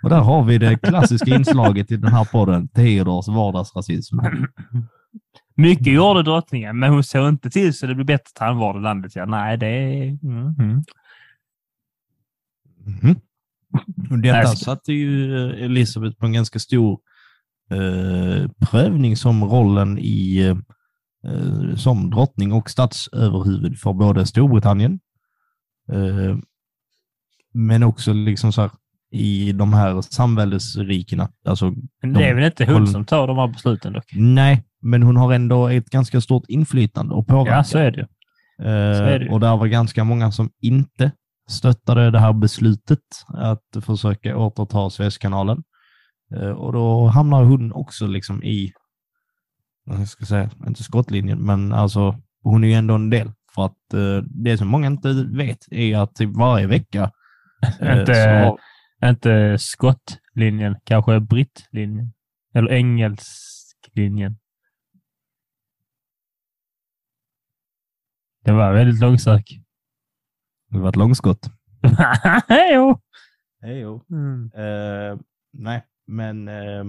[0.03, 4.19] Och där har vi det klassiska inslaget i den här podden, Theodors vardagsrasism.
[5.57, 9.15] Mycket gjorde drottningen, men hon såg inte till så det blev bättre tandvård i landet.
[9.15, 9.67] Ja, nej, det.
[10.23, 10.83] Mm, mm.
[12.85, 13.15] Mhm.
[14.11, 16.99] Och detta Nej, satte ju eh, Elisabeth på en ganska stor
[17.71, 20.39] eh, prövning som rollen i
[21.23, 24.99] eh, som drottning och statsöverhuvud för både Storbritannien
[25.91, 26.37] eh,
[27.53, 28.71] men också liksom så här,
[29.11, 31.29] i de här samväldesrikena.
[31.45, 34.05] Alltså, Men det är väl inte hon som tar de här besluten dock?
[34.15, 37.57] nej, men hon har ändå ett ganska stort inflytande och påverkan.
[37.57, 38.03] Ja, så är det ju.
[38.65, 39.31] Eh, Så är det ju.
[39.31, 41.11] och där var ganska många som inte
[41.49, 45.63] stöttade det här beslutet att försöka återta Suezkanalen.
[46.35, 48.71] Eh, och då hamnar hon också liksom i,
[49.85, 53.31] jag ska säga, inte skottlinjen, men alltså hon är ju ändå en del.
[53.55, 57.11] För att eh, det som många inte vet är att typ varje vecka
[57.81, 58.59] eh, Inte- har-
[59.09, 62.13] Inte skottlinjen, kanske brittlinjen.
[62.53, 64.37] Eller engelsklinjen.
[68.47, 69.59] Det var väldigt långsök.
[70.69, 71.49] det var ett långskott.
[72.73, 72.99] jo.
[73.61, 74.01] Hejo.
[74.09, 74.51] Mm.
[74.55, 75.19] Eh,
[75.53, 76.85] nej, men eh,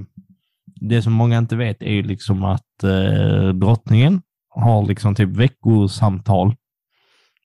[0.64, 6.56] det som många inte vet är ju liksom att eh, drottningen har liksom typ veckosamtal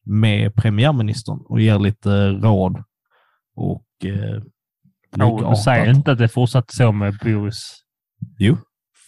[0.04, 2.84] med premiärministern och ger lite råd
[3.56, 4.08] och du
[5.20, 5.88] säger likartat.
[5.96, 7.84] inte att det fortsatte så med Boris.
[8.38, 8.58] Jo,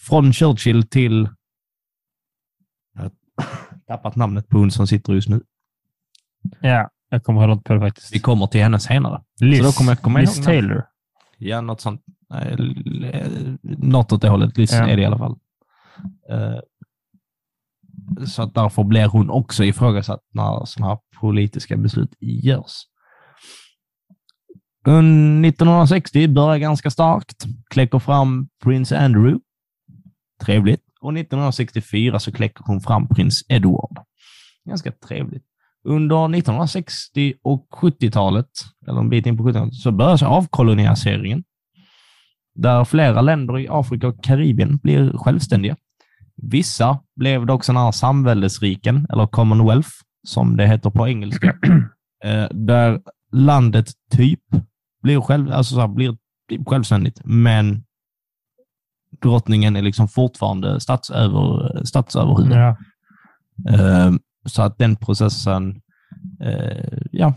[0.06, 1.28] från Churchill till...
[3.88, 5.40] Tappat namnet på hon som sitter just nu.
[6.60, 8.14] Ja, jag kommer heller inte på det faktiskt.
[8.14, 9.22] Vi kommer till henne senare.
[9.40, 10.44] Liz, då kommer jag komma Liz ihåg.
[10.44, 10.84] Taylor.
[11.38, 12.02] Ja, något sånt.
[12.30, 14.56] Nej, l- Något åt det hållet.
[14.58, 14.88] Liz Ja.
[14.88, 15.38] är det i alla fall.
[16.30, 16.58] Eh,
[18.26, 22.72] Så att därför blir hon också ifrågasatt när sådana här politiska beslut görs.
[24.86, 27.44] Un- 1960 börjar ganska starkt.
[27.70, 29.40] Kläcker fram Prince Andrew.
[30.44, 30.82] Trevligt.
[31.00, 33.98] Och 1964 så kläcker hon fram prins Edward.
[34.64, 35.44] Ganska trevligt.
[35.84, 38.46] Under 1960 och 70-talet,
[38.88, 41.44] eller en bit in på 70-talet, så börjar avkoloniseringen.
[42.54, 45.76] där flera länder i Afrika och Karibien blir självständiga.
[46.42, 49.90] Vissa blev dock sådana här samväldesriken, eller Commonwealth,
[50.28, 51.56] som det heter på engelska,
[52.24, 53.00] eh, där
[53.32, 54.42] landet typ
[55.02, 56.16] blir, själv, alltså så här, blir
[56.48, 57.84] typ självständigt, men
[59.22, 62.52] drottningen är liksom fortfarande statsöver, statsöverhuvud.
[62.52, 62.76] Ja.
[63.68, 64.12] Eh,
[64.44, 65.80] så att den processen,
[66.40, 67.34] eh, ja,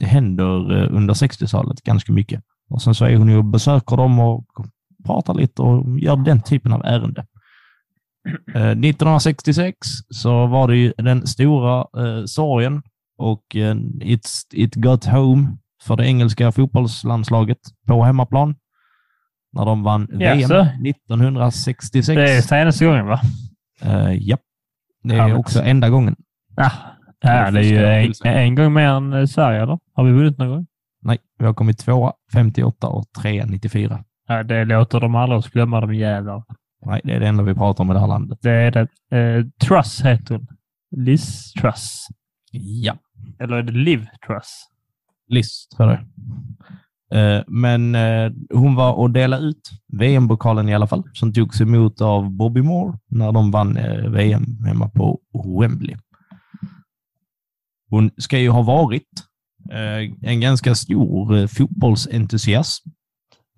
[0.00, 2.42] händer eh, under 60-talet ganska mycket.
[2.68, 4.46] Och sen så är hon ju och besöker dem och
[5.04, 7.26] pratar lite och gör den typen av ärende.
[8.54, 9.76] Eh, 1966
[10.10, 12.82] så var det ju den stora eh, sorgen
[13.18, 18.54] och eh, it's, it got home för det engelska fotbollslandslaget på hemmaplan.
[19.52, 20.66] När de vann VM Jaså?
[20.86, 22.06] 1966.
[22.06, 23.20] Det är senaste gången va?
[23.84, 24.36] Uh, ja,
[25.02, 25.38] det är Härligt.
[25.38, 26.16] också enda gången.
[26.56, 26.70] Ja,
[27.20, 29.78] ja det är ju en, en gång mer än eh, Sverige eller?
[29.94, 30.66] Har vi vunnit någon gång?
[31.02, 34.04] Nej, vi har kommit tvåa 58 och trea 94.
[34.28, 36.42] Ja, det låter de aldrig oss glömma de jävlar.
[36.86, 38.38] Nej, det är det enda vi pratar om i det här landet.
[38.42, 38.88] Det är det.
[39.18, 40.46] Eh, Truss heter hon.
[40.96, 42.06] Liz Truss.
[42.52, 42.94] Ja,
[43.38, 44.66] Eller är det Liv Truss?
[45.28, 46.04] Liz tror jag Eh,
[47.14, 52.00] Eh, men eh, hon var och delade ut VM-pokalen i alla fall, som togs emot
[52.00, 55.20] av Bobby Moore när de vann eh, VM hemma på
[55.60, 55.96] Wembley.
[57.90, 59.26] Hon ska ju ha varit
[60.22, 61.56] en ganska stor fotbollsentusiasm.
[61.56, 62.84] fotbollsentusiast.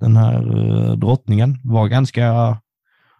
[0.00, 2.58] Den här drottningen var ganska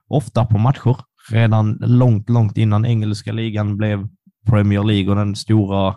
[0.09, 0.97] ofta på matcher,
[1.31, 4.09] redan långt, långt innan engelska ligan blev
[4.47, 5.97] Premier League och den stora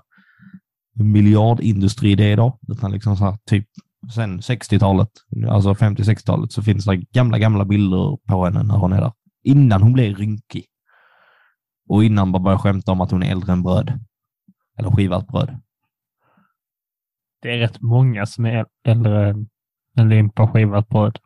[0.95, 2.59] miljardindustri det är idag.
[2.67, 3.67] Utan liksom så här, typ
[4.13, 5.09] sen 60-talet,
[5.49, 9.13] alltså 50-60-talet, så finns det gamla, gamla bilder på henne när hon är där.
[9.43, 10.65] Innan hon blev rynkig.
[11.89, 13.99] Och innan man började skämta om att hon är äldre än bröd.
[14.77, 15.61] Eller skivat bröd.
[17.41, 19.49] Det är rätt många som är äldre än
[19.95, 21.19] en limpa skivat bröd.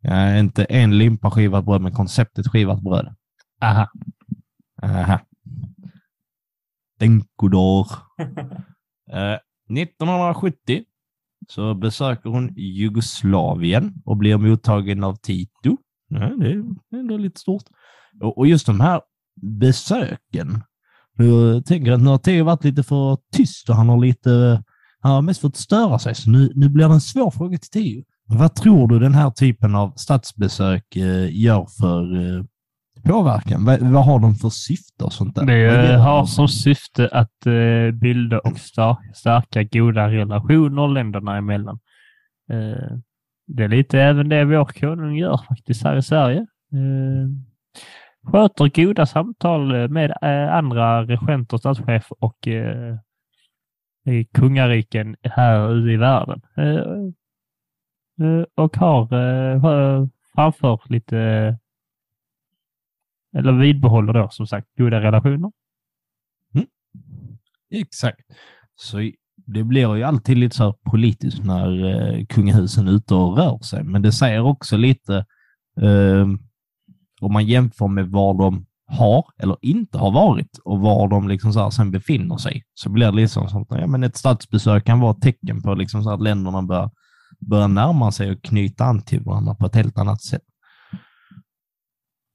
[0.00, 3.14] Ja, inte en limpa skivat bröd, men konceptet skivat bröd.
[3.60, 3.88] Aha.
[4.82, 5.20] Aha.
[6.98, 7.86] Denkodor.
[9.12, 9.38] Eh,
[9.78, 10.84] 1970
[11.50, 15.76] så besöker hon Jugoslavien och blir mottagen av Tito.
[16.08, 16.64] Ja, det är
[17.00, 17.62] ändå lite stort.
[18.22, 19.00] Och, och just de här
[19.42, 20.62] besöken.
[21.16, 24.62] Jag tänker att nu har Theo varit lite för tyst och han har lite,
[25.00, 26.14] han har mest fått störa sig.
[26.14, 28.04] Så nu, nu blir det en svår fråga till Theo.
[28.26, 32.44] Vad tror du den här typen av statsbesök eh, gör för eh,
[33.02, 33.64] påverkan?
[33.64, 35.46] Vad, vad har de för syfte och sånt där?
[35.46, 38.58] Det har som syfte att eh, bilda och
[39.14, 41.78] stärka goda relationer länderna emellan.
[42.52, 42.96] Eh,
[43.46, 46.38] det är lite även det vår konung gör faktiskt här i Sverige.
[46.72, 47.28] Eh,
[48.32, 50.12] sköter goda samtal med
[50.52, 52.96] andra regenter, statschefer och eh,
[54.06, 56.40] i kungariken här ute i världen.
[58.20, 61.58] Eh, och har eh, framför lite
[63.36, 65.52] eller vidbehåller då som sagt goda relationer.
[66.54, 66.66] Mm.
[67.70, 68.20] Exakt.
[68.74, 69.10] Så
[69.46, 73.58] det blir ju alltid lite så här politiskt när eh, kungahusen är ute och rör
[73.58, 75.16] sig, men det säger också lite
[75.80, 76.26] eh,
[77.20, 81.52] om man jämför med var de har eller inte har varit och var de liksom
[81.52, 84.84] så här sen befinner sig, så blir det liksom sånt, att ja, men ett statsbesök
[84.84, 86.90] kan vara ett tecken på liksom så att länderna börjar,
[87.40, 90.42] börjar närma sig och knyta an till varandra på ett helt annat sätt.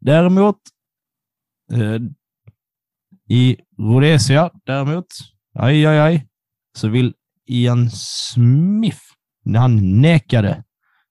[0.01, 0.58] Däremot
[3.30, 5.06] i Rhodesia däremot,
[5.54, 6.28] aj, aj, aj,
[6.78, 7.13] så vill
[7.45, 9.01] Ian Smith,
[9.45, 10.63] när han nekade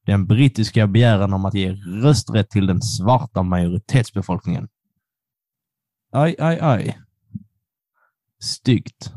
[0.07, 4.69] den brittiska begäran om att ge rösträtt till den svarta majoritetsbefolkningen.
[6.13, 6.99] Aj, aj, aj.
[8.43, 9.13] Styggt.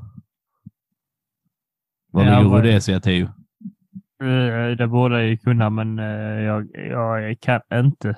[2.13, 3.25] Ja, ligger vad- Rhodesia, Theo?
[4.23, 6.05] Eh, Det borde jag ju kunna, men eh,
[6.41, 8.15] jag, jag kan inte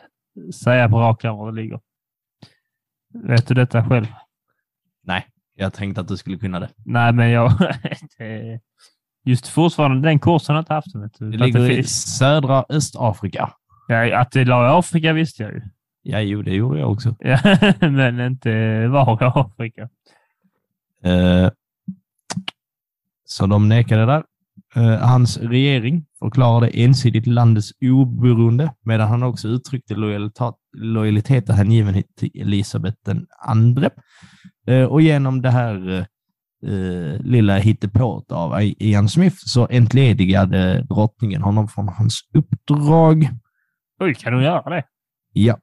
[0.63, 1.79] säga på rak arm var det ligger.
[3.13, 4.06] Vet du detta själv?
[5.04, 6.69] Nej, jag tänkte att du skulle kunna det.
[6.86, 7.52] Nej, men jag...
[8.17, 8.60] det-
[9.23, 10.96] Just fortfarande den kursen har jag inte haft.
[10.96, 11.31] Vet du.
[11.31, 13.54] Det ligger i södra Östafrika.
[13.88, 15.62] Ja, att det låg i Afrika visste jag ju.
[16.02, 17.15] Ja, jo, det gjorde jag också.
[17.79, 19.90] Men inte var i Afrika.
[21.04, 21.52] Eh,
[23.25, 24.23] så de nekade där.
[24.76, 29.96] Eh, hans regering förklarade ensidigt landets oberoende, medan han också uttryckte
[30.74, 33.90] lojalitet, och hängivenhet till Elisabeth den andre.
[34.67, 36.00] Eh, och genom det här
[36.65, 43.30] eh, lilla hittepået av Ian Smith så entledigade drottningen honom från hans uppdrag.
[44.00, 44.84] Oj, kan du göra det?
[45.34, 45.58] Ja.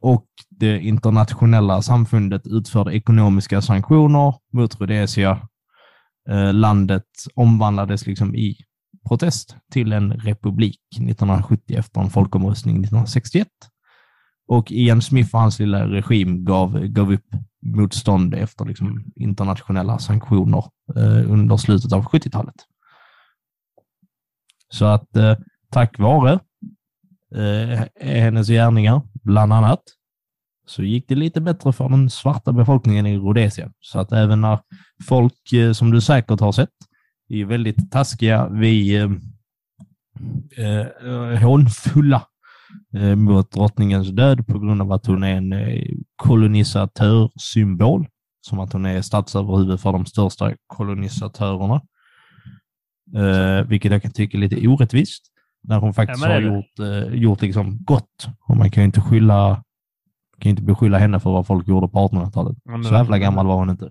[0.00, 5.48] Och det internationella samfundet utförde ekonomiska sanktioner mot Rhodesia.
[6.30, 8.56] Eh, landet omvandlades liksom i
[9.08, 13.48] protest till en republik 1970 efter en folkomröstning 1961.
[14.48, 17.26] Och Ian Smith och hans lilla regim gav, gav upp
[17.62, 20.64] motstånd efter liksom internationella sanktioner
[20.96, 22.54] eh, under slutet av 70-talet.
[24.68, 25.36] Så att eh,
[25.70, 26.40] tack vare
[27.34, 29.82] eh, hennes gärningar, bland annat,
[30.66, 33.70] så gick det lite bättre för den svarta befolkningen i Rhodesia.
[33.80, 34.58] Så att även när
[35.08, 36.68] folk, eh, som du säkert har sett,
[37.28, 39.10] är väldigt taskiga vid eh,
[40.66, 42.22] eh, hånfulla
[42.94, 45.84] eh, mot drottningens död på grund av att hon är en eh,
[46.16, 48.06] kolonisatörsymbol,
[48.40, 51.80] som att hon är statsöverhuvud för de största kolonisatörerna.
[53.16, 55.22] Eh, vilket jag kan tycka är lite orättvist,
[55.62, 58.28] när hon faktiskt Ja, har gjort, eh, gjort liksom gott.
[58.48, 59.64] Och man kan ju inte skylla
[60.40, 62.56] kan ju inte beskylla henne för vad folk gjorde på 1800-talet.
[62.64, 63.90] Ja, men Så jävla gammal var hon inte.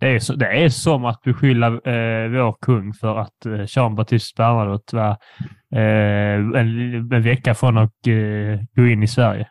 [0.00, 3.94] Det är, så, det är som att beskylla eh, vår kung för att eh, Jean
[3.94, 5.10] Baptiste Bernadotte var
[5.72, 9.48] eh, en, en vecka från att eh, gå in i Sverige.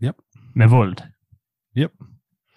[0.00, 0.16] Japp.
[0.54, 1.02] Med våld.
[1.74, 1.92] Japp.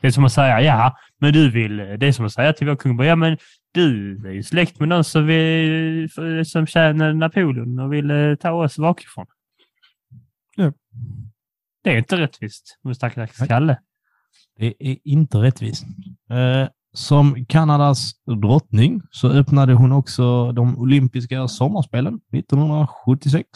[0.01, 1.77] Det är som att säga, ja, men du vill...
[1.77, 3.37] Det är som att säga till vår kung, ja, men
[3.73, 6.09] du är ju släkt med någon som, vill,
[6.45, 9.25] som tjänade Napoleon och ville ta oss bakifrån.
[10.57, 10.75] Japp.
[11.83, 13.47] Det är inte rättvist, mot stackars Nej.
[13.47, 13.77] Kalle.
[14.59, 15.83] Det är inte rättvist.
[16.29, 18.11] Eh, som Kanadas
[18.41, 23.47] drottning så öppnade hon också de olympiska sommarspelen 1976.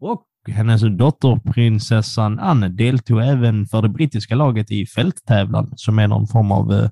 [0.00, 6.08] Och hennes dotter prinsessan Anne deltog även för det brittiska laget i fälttävlan som är
[6.08, 6.90] någon form av eh,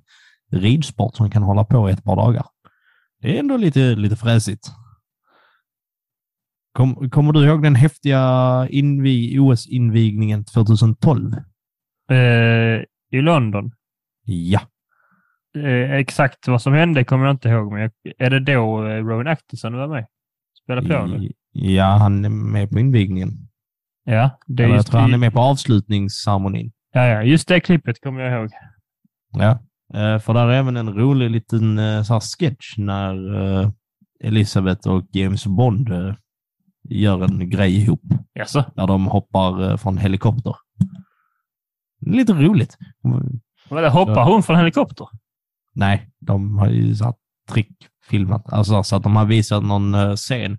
[0.52, 2.46] ridsport som kan hålla på i ett par dagar.
[3.20, 4.70] Det är ändå lite, lite fräsigt.
[6.76, 8.22] Kom, kommer du ihåg den häftiga
[8.70, 11.32] invi, OS-invigningen 2012?
[12.10, 12.16] Eh,
[13.10, 13.72] I London.
[14.24, 14.60] Ja.
[15.58, 19.04] Eh, exakt vad som hände kommer jag inte ihåg, men jag, är det då eh,
[19.04, 20.06] Rowan Atkinson var med?
[20.62, 21.28] Spelade piano?
[21.52, 23.28] Ja, han är med på invigningen.
[24.04, 26.72] Ja, det är Eller jag tror han är med på avslutningsceremonin.
[26.92, 28.50] ja, ja, just det klippet kommer jag ihåg.
[29.32, 29.50] Ja.
[29.94, 33.70] Eh, För där är även en rolig liten eh, så sketch när eh,
[34.24, 35.88] Elisabeth och James Bond
[36.88, 38.02] gör en grej ihop.
[38.34, 38.64] Jaså?
[38.74, 40.54] Där de hoppar eh, från helikopter.
[42.00, 42.76] Lite roligt.
[43.68, 45.08] Vadå, hoppar hon från helikopter?
[45.74, 47.14] Nej, de har ju så här
[47.48, 48.52] trickfilmat.
[48.52, 50.58] Alltså så att de har visat någon eh, scen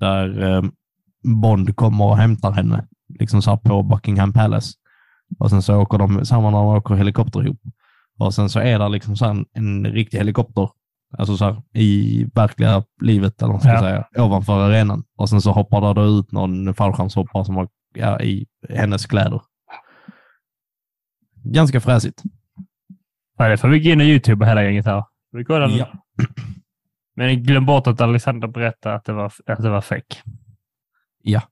[0.00, 0.62] där eh,
[1.22, 2.86] Bond kommer och hämtar henne.
[3.18, 4.72] Liksom så på Buckingham Palace.
[5.38, 7.60] Och sen så åker de samma när de åker helikopter ihop.
[8.18, 10.68] Och sen så är det liksom så en, en riktig helikopter.
[11.18, 13.80] Alltså så här i verkliga livet, eller vad man ska Ja.
[13.80, 15.04] säga, ovanför arenan.
[15.16, 19.42] Och sen så hoppar det ut någon fallskärmshoppare som har ja, i hennes kläder.
[21.44, 22.22] Ganska fräsigt.
[23.38, 25.04] Ja, det får vi gå in och YouTube hela gänget här.
[25.32, 25.68] Vi kollar.
[25.68, 25.86] Ja.
[27.16, 30.16] Men glöm bort att Alexander berättade att det var, att det var fake.
[31.22, 31.42] Ja.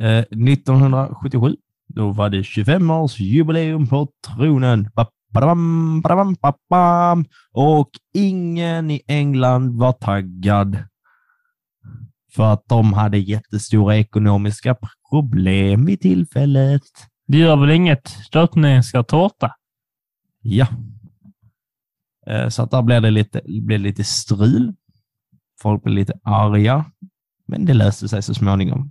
[0.00, 1.56] Eh, 1977,
[1.88, 4.90] då var det 25-årsjubileum på tronen.
[4.94, 7.24] Ba- badabam, badabam, babam.
[7.52, 10.78] Och ingen i England var taggad.
[12.32, 14.76] För att de hade jättestora ekonomiska
[15.10, 16.82] problem vid tillfället.
[17.26, 18.16] Det gör väl inget?
[18.32, 19.54] Drottningen ska tårta.
[20.40, 20.66] Ja.
[22.26, 24.74] Eh, Så att där blev det lite, blev lite strul.
[25.62, 26.84] Folk blev lite arga,
[27.46, 28.90] men det löste sig så småningom.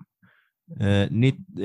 [0.79, 1.07] Eh,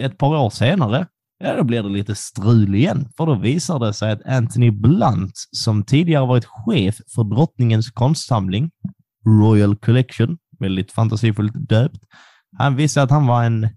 [0.04, 1.06] Ett par år senare,
[1.40, 5.32] ja, då blir det lite strul igen, för då visar det sig att Anthony Blunt,
[5.52, 8.70] som tidigare varit chef för drottningens konstsamling,
[9.26, 12.00] Royal Collection, väldigt fantasifullt döpt,
[12.58, 13.68] han visste att han var en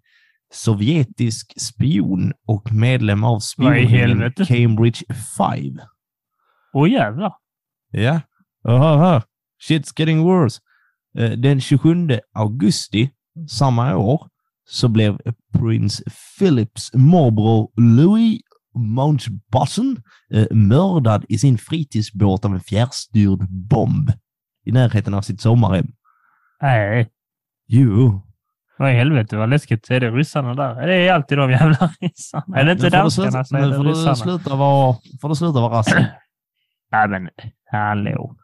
[0.54, 3.40] sovjetisk spion och medlem av
[3.88, 4.46] helvete?
[4.46, 5.00] Cambridge
[5.38, 5.80] 5.
[6.74, 7.34] Åh jävlar.
[7.92, 8.22] Ja,
[8.68, 9.22] Aha,
[9.70, 10.60] shit's getting worse.
[11.18, 13.10] Eh, Den 27 augusti
[13.50, 14.28] samma år
[14.66, 15.18] så blev
[15.54, 16.02] prins
[16.40, 18.42] Philips morbror Louis
[18.76, 19.98] Mountbatten
[20.34, 24.12] eh, mördad i sin fritidsbåt av en fjärrstyrd bomb
[24.66, 25.88] i närheten av sitt sommarhem.
[26.62, 27.10] Nej,
[27.68, 28.22] Jo.
[28.78, 29.90] vad i helvete vad läskigt.
[29.90, 30.88] Är det ryssarna där?
[30.88, 32.58] Det är alltid de jävla ryssarna.
[32.60, 34.16] Är det inte Nu danskarna så är Nu det ryssarna.
[34.16, 35.94] sluta vara, får du sluta vara rassig.
[36.92, 37.30] Nej men,
[37.72, 38.36] hallå.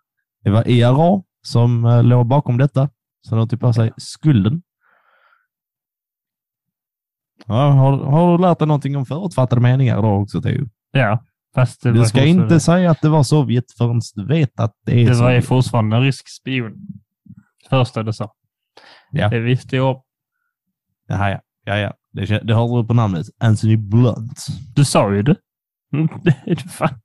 [0.44, 2.90] Det var IRA som eh, låg bakom detta,
[3.22, 4.62] så de tog på sig skulden.
[7.50, 10.66] Ja, har, har du lärt dig någonting om förutfattade meningar då också, Theo?
[10.92, 11.24] Ja,
[11.56, 14.74] fast det Du var ska inte säga att det var Sovjet förrän du vet att
[14.86, 15.46] det är Det var Sovjet.
[15.46, 16.74] fortfarande en rysk spion.
[17.70, 18.32] Första du sa.
[19.12, 19.30] Ja.
[19.30, 20.04] Det visste jag.
[21.08, 21.40] Jaha, ja.
[21.66, 21.94] ja, ja.
[22.14, 23.26] Det, det hörde du på namnet.
[23.40, 24.48] Anthony Blunt.
[24.76, 25.36] Du sa ju det.
[25.94, 26.08] Mm,
[26.46, 27.00] det fan.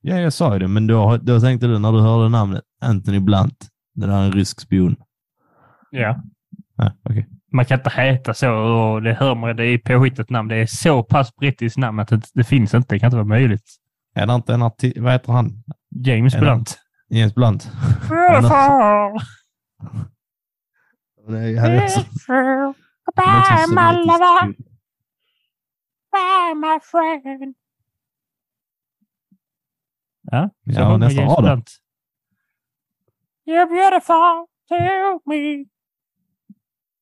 [0.00, 3.20] Ja, jag sa ju det, men då, då tänkte du när du hörde namnet Anthony
[3.20, 4.96] Blunt, det där är en rysk spion.
[5.90, 6.22] Ja.
[6.76, 7.28] Ja, okej.
[7.52, 10.48] Man kan inte heta så och det hör man, det är påhittat namn.
[10.48, 12.94] Det är så pass brittiskt namn att det, det finns inte.
[12.94, 13.64] Det kan inte vara möjligt.
[14.14, 15.62] Är det inte en artist, vad heter han?
[16.06, 16.78] James Är det- Blunt.
[17.08, 17.70] James Blunt?
[21.28, 22.74] Nej, han är så- Beautiful.
[23.16, 24.54] han är också
[26.12, 27.54] Goodbye, my friend.
[30.22, 31.48] Ja, så Ja, sjunger nästa James rad då.
[31.48, 31.70] Blunt.
[33.46, 35.64] You're beautiful to me.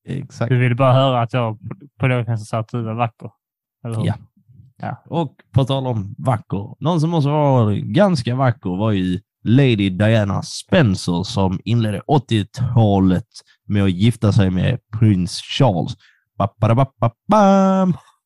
[0.09, 0.49] Exakt.
[0.51, 1.59] Du ville bara höra att jag
[2.01, 3.31] på- något sätt sa att du var vacker.
[3.85, 4.05] Eller hur?
[4.07, 5.03] Ja.
[5.07, 10.43] Och på tal om vacker, någon som också var ganska vacker var ju Lady Diana
[10.43, 13.27] Spencer som inledde 80-talet
[13.67, 15.97] med att gifta sig med prins Charles.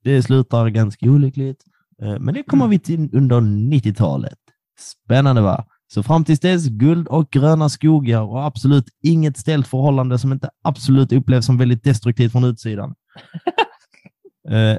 [0.05, 1.65] Det slutar ganska olyckligt,
[2.03, 4.39] Eh, men det kommer vi till under 90-talet.
[4.79, 5.65] Spännande va?
[5.95, 10.51] Så fram tills dess, guld och gröna skogar och absolut inget ställt förhållande som inte
[10.63, 12.95] absolut upplevs som väldigt destruktivt från utsidan.
[14.49, 14.79] Eh,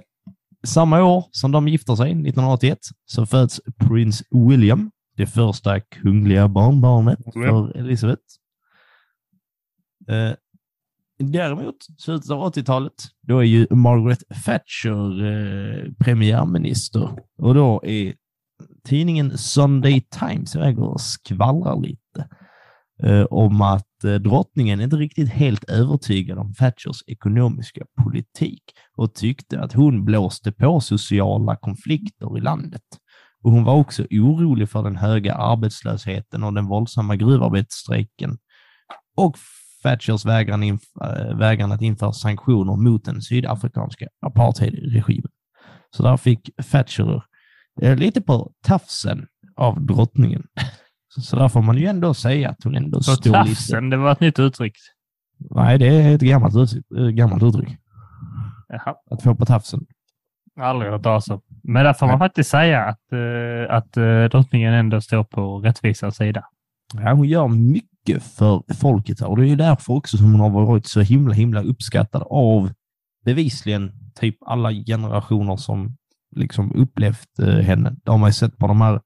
[0.63, 7.19] samma år som de gifter sig, 1981, så föds prins William, det första kungliga barnbarnet
[7.33, 8.21] för Elizabeth.
[10.09, 10.33] Eh,
[11.19, 18.13] däremot, slutet av 80-talet, då är ju Margaret Thatcher eh, premiärminister och då är
[18.87, 22.27] tidningen Sunday Times iväg och skvallrar lite
[23.03, 28.63] eh, om att eh, drottningen inte riktigt helt övertygad om Thatchers ekonomiska politik
[28.97, 32.81] och tyckte att hon blåste på sociala konflikter i landet.
[33.43, 38.37] Och hon var också orolig för den höga arbetslösheten och den våldsamma gruvarbetsstrejken
[39.17, 39.37] och
[39.83, 45.31] Thatchers vägran, inf- eh, vägran att införa sanktioner mot den sydafrikanska apartheidregimen.
[45.95, 47.23] Så där fick Thatcher
[47.81, 50.43] lite på tafsen av drottningen.
[51.21, 53.29] Så, där får man ju ändå säga att hon ändå står lite...
[53.31, 54.73] tafsen, det var ett nytt uttryck.
[55.49, 57.77] Nej, det är ett gammalt, uttryck- eh, gammalt uttryck.
[58.67, 59.85] Jaha, Att få på tafsen.
[60.61, 61.41] aldrig hört talas om.
[61.63, 66.15] Men där får man faktiskt säga att, eh, att eh, drottningen ändå står på rättvisans
[66.15, 66.45] sida.
[66.93, 70.39] Ja, hon gör mycket för folket här och det är ju därför också som hon
[70.39, 72.71] har varit så himla, himla uppskattad av
[73.25, 75.97] bevisligen typ alla generationer som
[76.35, 77.95] liksom upplevt eh, henne.
[78.03, 79.01] Det har man ju sett på de här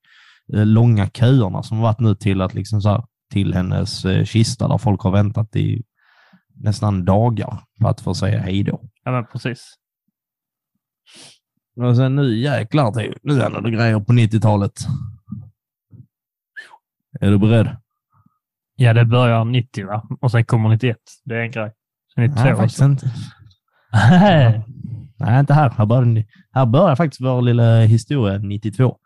[0.53, 4.67] eh, långa köerna som varit nu till att liksom så här, till hennes eh, kista
[4.67, 5.83] där folk har väntat i
[6.55, 8.81] nästan dagar på att få säga hej då.
[9.03, 9.73] Ja, men precis.
[11.81, 14.73] Och sen nu jäklar, nu händer det grejer på 90-talet.
[17.19, 17.77] Är du beredd?
[18.75, 20.07] Ja, det börjar 90 va?
[20.21, 20.97] Och sen kommer 91.
[21.25, 21.71] Det är en grej.
[22.07, 23.11] Så 92 Nej, faktiskt inte.
[23.93, 24.65] Nej,
[25.21, 25.69] inte här.
[25.69, 28.97] Här börjar, här börjar faktiskt vår lilla historia 92.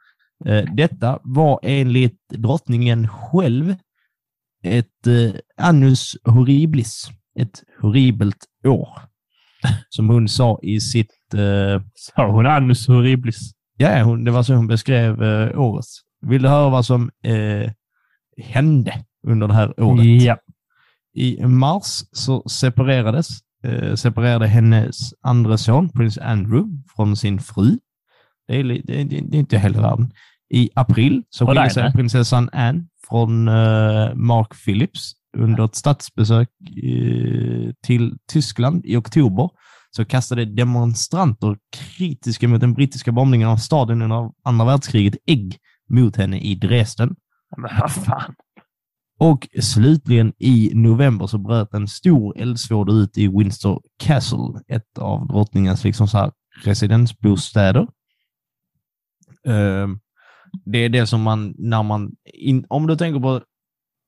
[0.46, 3.76] Eh, Detta var enligt drottningen själv
[4.64, 7.10] ett eh, annus horriblis,
[7.40, 8.90] ett horribelt år.
[9.90, 11.34] Som hon sa i sitt...
[11.34, 13.52] Eh, Sa hon annus horriblis?
[13.78, 15.22] ja, hon, det var så hon beskrev
[15.60, 15.86] året.
[16.22, 17.72] Vill du höra vad som eh,
[18.44, 18.94] hände
[19.28, 20.06] under det här året?
[20.24, 20.38] Ja.
[21.14, 23.28] I mars så separerades,
[23.96, 27.78] separerade hennes andra son, prins Andrew, från sin fru.
[28.48, 30.12] Det är, det, är- det är inte hela världen.
[30.54, 36.50] I april så där, sig prinsessan Anne från eh, Mark Phillips under ett statsbesök
[36.84, 39.50] eh, till Tyskland i oktober.
[39.92, 41.58] Så kastade demonstranter
[41.98, 45.58] kritiska mot den brittiska bombningen av staden under andra världskriget ägg
[45.90, 47.16] mot henne i Dresden.
[47.58, 48.34] Men vad fan.
[49.22, 55.28] Och slutligen i november så bröt en stor eldsvåda ut i Windsor Castle, ett av
[55.28, 56.32] drottningens liksom så här
[56.64, 57.88] residensbostäder.
[59.48, 60.00] Ehm,
[60.66, 63.42] det är det som man, när man, in, om du tänker på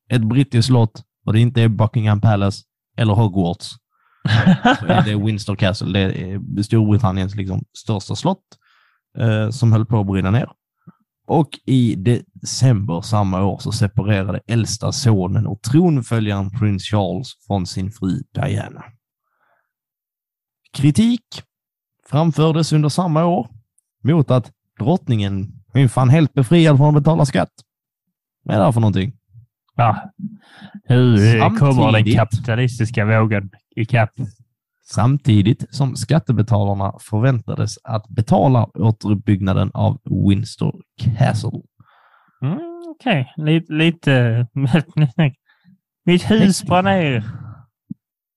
[0.09, 2.63] ett brittiskt slott och det inte är Buckingham Palace
[2.97, 3.69] eller Hogwarts,
[4.79, 5.93] så är det Windsor Castle.
[5.93, 8.45] Det är Storbritanniens liksom största slott
[9.17, 10.49] eh, som höll på att brinna ner.
[11.27, 17.91] Och i december samma år så separerade äldsta sonen och tronföljaren prins Charles från sin
[17.91, 18.83] fru Diana.
[20.73, 21.23] Kritik
[22.09, 23.47] framfördes under samma år
[24.03, 27.51] mot att drottningen är fan helt befriad från att betala skatt.
[28.43, 29.13] Vad är det här för någonting?
[29.75, 30.11] Ja.
[30.83, 34.09] Hur eh, kommer den Samtidigt- kapitalistiska vågen ikapp?
[34.93, 41.61] Samtidigt som skattebetalarna förväntades att betala återuppbyggnaden av Windsor Castle.
[42.41, 43.73] Mm, Okej, lite...
[43.73, 44.47] lite
[46.05, 47.23] Mitt hus brann ner.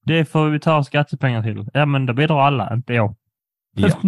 [0.04, 1.68] Det får vi ta skattepengar till.
[1.72, 3.16] Ja, men då bidrar alla, inte jag.
[3.76, 3.88] Ja.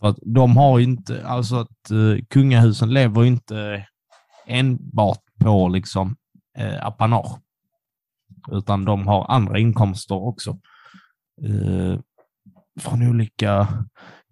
[0.00, 3.86] För att de har ju inte, alltså att uh, kungahusen lever ju inte
[4.46, 6.16] enbart på liksom
[6.60, 7.40] uh, apanage.
[8.52, 10.58] utan de har andra inkomster också.
[11.44, 11.98] Eh,
[12.80, 13.68] från olika,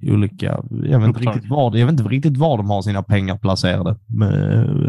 [0.02, 3.38] olika jag, vet inte riktigt var, jag vet inte riktigt var de har sina pengar
[3.38, 4.32] placerade, men,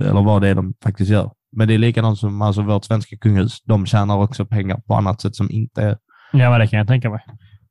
[0.01, 1.31] eller vad det är de faktiskt gör.
[1.51, 3.63] Men det är likadant som alltså, vårt svenska kungahus.
[3.63, 5.97] De tjänar också pengar på annat sätt som inte är
[6.33, 7.19] Ja, men det kan jag tänka mig.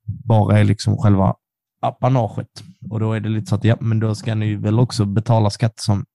[0.05, 1.35] bara är liksom själva
[1.81, 2.63] apanaget.
[2.89, 5.49] Och då är det lite så att, ja, men då ska ni väl också betala
[5.49, 6.05] skatt som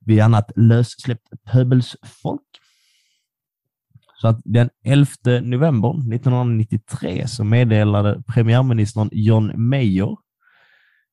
[0.00, 2.42] vi annat lössläppt pöbelsfolk.
[4.20, 5.06] Så att den 11
[5.42, 10.18] november 1993 så meddelade premiärministern John Major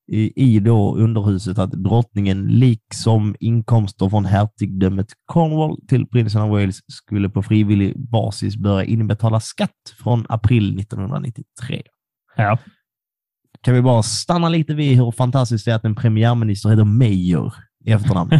[0.08, 6.80] i, i då underhuset att drottningen liksom inkomster från hertigdömet Cornwall till prinsen av Wales
[6.88, 9.72] skulle på frivillig basis börja inbetala skatt
[10.04, 11.84] från april 1993.
[12.38, 12.60] Ja.
[13.62, 17.54] Kan vi bara stanna lite vid hur fantastiskt det är att en premiärminister heter Major
[17.86, 18.32] i efternamn?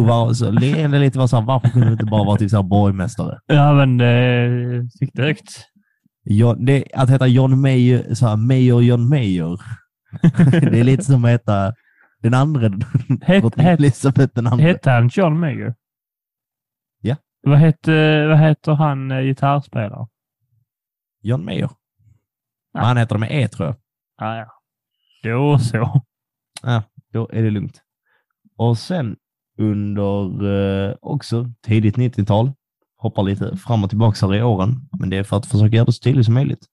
[0.00, 2.50] Och var så, leende lite var så här, varför kunde det inte bara vara typ
[2.50, 3.38] så här borgmästare?
[3.46, 5.64] ja, men det fick det högt.
[6.24, 9.60] John, det, att heta John Major, så här, Major John Major,
[10.70, 11.72] det är lite som att heta
[12.22, 14.66] den andra Het- drottning het- Elisabeth den andra.
[14.66, 15.74] Hette han John Mayer?
[17.00, 17.16] Ja.
[17.42, 20.06] Vad heter, vad heter han eh, gitarrspelaren?
[21.22, 21.70] John Major.
[22.72, 22.80] Ja.
[22.80, 23.76] Han heter det med E tror jag.
[24.28, 24.46] Ah, ja.
[25.22, 26.02] Då så.
[26.62, 26.82] Ja,
[27.12, 27.82] då är det lugnt.
[28.58, 29.16] Och sen
[29.58, 30.44] under
[30.88, 32.52] eh, också tidigt 90-tal,
[32.96, 35.84] hoppar lite fram och tillbaka här i åren, men det är för att försöka göra
[35.84, 36.66] det så tydligt som möjligt.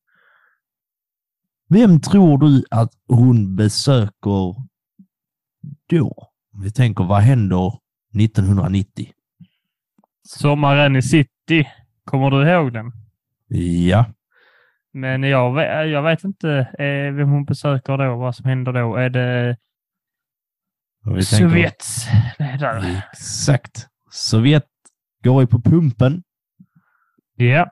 [1.70, 4.56] Vem tror du att hon besöker
[5.90, 6.28] då?
[6.64, 7.80] Vi tänker, vad händer
[8.20, 9.12] 1990?
[10.28, 11.68] Sommaren i city.
[12.04, 12.92] Kommer du ihåg den?
[13.88, 14.06] Ja,
[14.94, 15.58] Men jag
[15.90, 18.96] jag vet inte eh, vem hon besöker då, vad som händer då.
[18.96, 19.58] Är det
[21.06, 22.08] Sovjets
[22.40, 23.04] ledare?
[23.14, 23.88] Exakt.
[24.12, 24.68] Sovjet
[25.24, 26.24] går ju på pumpen.
[27.36, 27.72] Ja.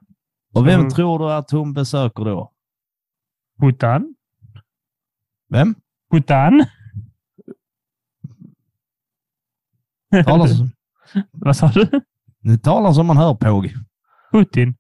[0.54, 0.92] Och vem Mm.
[0.92, 2.54] tror du att hon besöker då?
[3.60, 4.16] Putin?
[5.50, 5.76] Vem?
[6.12, 6.66] Putin?
[10.26, 10.72] Talar som,
[11.32, 12.02] Vad sa du?
[12.40, 13.74] nu talar som man hör Påg.
[14.32, 14.76] Putin?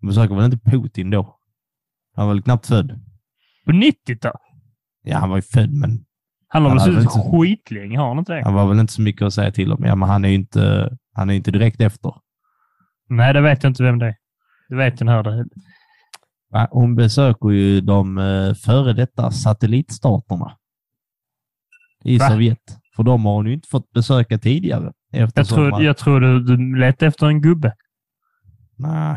[0.00, 1.38] Hon besöker väl inte Putin då?
[2.14, 3.00] Han var väl knappt född?
[3.64, 4.40] På 90-talet?
[5.02, 6.04] Ja, han var ju född, men
[6.52, 8.44] Han har väl suttit skitlänge, har han inte det?
[8.44, 9.84] han var väl inte så mycket att säga till om.
[9.84, 12.14] Ja, men han är ju inte, han är inte direkt efter.
[13.08, 14.14] Nej, det vet jag inte vem det är.
[14.68, 15.44] Det vet den här.
[16.50, 16.68] Va?
[16.70, 20.56] Hon besöker ju de eh, före detta satellitstaterna
[22.04, 22.28] i Va?
[22.28, 22.78] Sovjet.
[22.96, 24.92] För de har hon ju inte fått besöka tidigare.
[25.10, 27.74] Jag tror, man- jag tror du, du efter en gubbe.
[28.76, 29.16] Nej,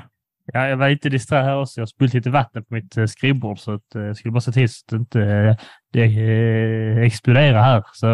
[0.54, 1.80] Ja, jag var lite disträ här också.
[1.80, 4.42] Jag har spillt lite vatten på mitt eh, skrivbord så att, eh, jag skulle bara
[4.42, 5.56] se till så att inte eh,
[5.94, 7.84] det, exploderar här.
[7.94, 8.08] Så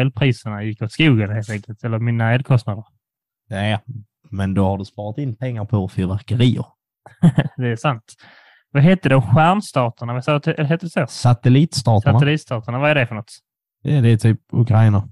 [0.00, 1.84] elpriserna gick åt skogen helt enkelt.
[1.84, 2.84] Eller mina elkostnader.
[3.48, 3.80] ja,
[4.30, 6.64] men då har du sparat in pengar på fyrverkerier.
[7.56, 8.14] Det är sant.
[8.70, 9.22] Vad hette det?
[9.22, 10.12] Stjärnstaterna?
[10.12, 10.50] Vad sa du?
[10.50, 11.06] Eller Hette det så?
[11.08, 12.78] Satellitstaterna, Satellitstaterna.
[12.78, 13.32] Vad är det för något?
[13.82, 15.08] det är, det är typ Ukraina.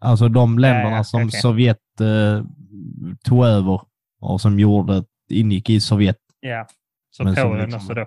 [0.00, 1.40] Alltså de länderna ja, som okej.
[1.40, 2.44] Sovjet eh,
[3.24, 3.80] tog över
[4.20, 6.18] och som gjorde, ingick i Sovjet.
[6.40, 6.66] Ja,
[7.10, 8.06] så Men Polen liksom- också då.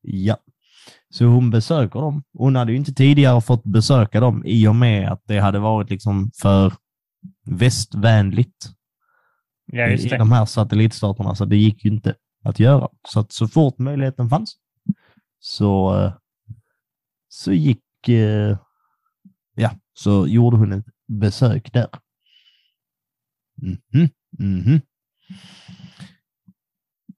[0.00, 0.36] Ja.
[1.08, 2.22] Så hon besöker dem.
[2.32, 5.90] Hon hade ju inte tidigare fått besöka dem i och med att det hade varit
[5.90, 6.72] liksom för
[7.46, 8.66] västvänligt
[9.66, 10.18] Ja, i, just i det.
[10.18, 12.88] de här satellitstaterna, så det gick ju inte att göra.
[13.08, 14.56] Så att så fort möjligheten fanns
[15.38, 16.12] så, eh,
[17.28, 18.58] så gick, eh,
[19.54, 21.86] ja, så gjorde hon ett besök där.
[23.62, 24.80] Mhm, mhm.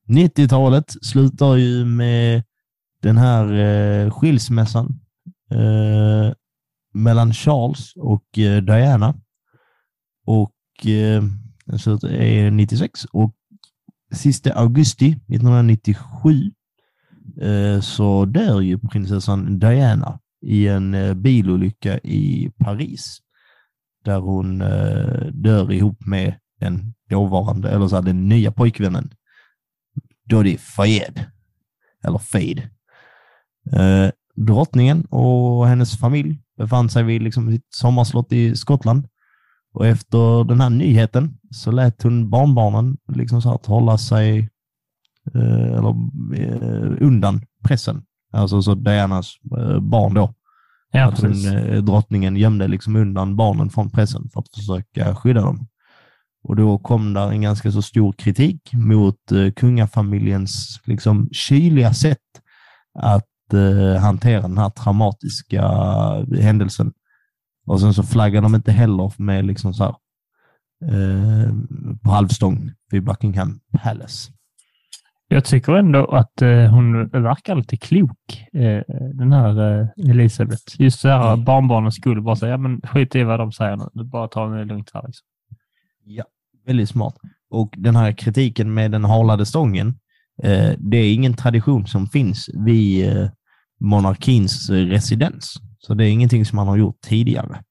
[0.07, 2.43] 90-talet slutar ju med
[3.03, 5.01] den här eh, skilsmässan
[5.51, 6.33] eh,
[6.95, 9.15] mellan Charles och eh, Diana.
[10.27, 11.23] Och eh,
[11.67, 13.35] den slutar är 96 och
[14.13, 16.53] sista augusti 1997
[17.41, 23.19] eh, så dör ju prinsessan Diana i en eh, bilolycka i Paris.
[24.05, 29.11] Där hon eh, dör ihop med den dåvarande, eller så här, den nya pojkvännen.
[30.27, 31.25] Dodi Fayed.
[32.05, 32.71] Eller Fade.
[33.73, 39.09] Eh, drottningen och hennes familj befann sig vid liksom, sitt sommarslott i Skottland.
[39.73, 44.39] Och efter den här nyheten så lät hon barnbarnen liksom så att hålla sig
[45.35, 45.95] eh, eller,
[46.35, 48.03] eh, undan pressen.
[48.33, 50.35] Alltså så Dianas eh, barn då.
[50.93, 51.33] Ja, att hon,
[51.85, 55.67] drottningen gömde liksom undan barnen från pressen för att försöka skydda dem.
[56.49, 62.19] Och då kom där en ganska så stor kritik mot eh, kungafamiljens liksom kyliga sätt
[62.99, 65.63] att eh, hantera den här traumatiska
[66.41, 66.93] händelsen.
[67.67, 69.95] Och sen så flaggade de inte heller med liksom så här,
[70.93, 71.53] eh,
[72.03, 74.33] på halvstång vid Buckingham Palace.
[75.29, 78.83] Jag tycker ändå att eh, hon verkar lite klok, eh,
[79.15, 80.63] den här eh, Elisabeth.
[80.83, 81.45] Just så här Mm.
[81.45, 82.23] barnbarnens skull.
[82.23, 84.05] Bara säga, ja men skit i vad de säger nu.
[84.05, 85.03] Bara ta det lugnt här.
[85.07, 85.27] Liksom.
[86.05, 86.25] Ja,
[86.67, 87.15] väldigt smart.
[87.51, 89.89] Och den här kritiken med den halade stången,
[90.43, 93.29] eh, det är ingen tradition som finns vid eh,
[93.81, 95.55] monarkins residens.
[95.79, 97.63] Så det är ingenting som man har gjort tidigare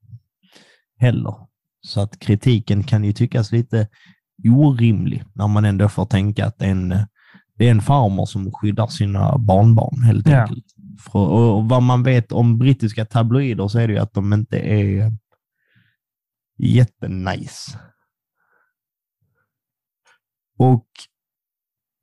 [0.99, 1.35] heller.
[1.81, 3.87] Så att kritiken kan ju tyckas lite
[4.49, 6.89] orimlig när man ändå får tänka att en,
[7.57, 10.41] det är en farmor som skyddar sina barnbarn helt Ja.
[10.41, 10.65] enkelt.
[11.11, 15.11] Och vad man vet om brittiska tabloider så är det ju att de inte är
[16.57, 17.79] jättenice.
[20.57, 20.85] Och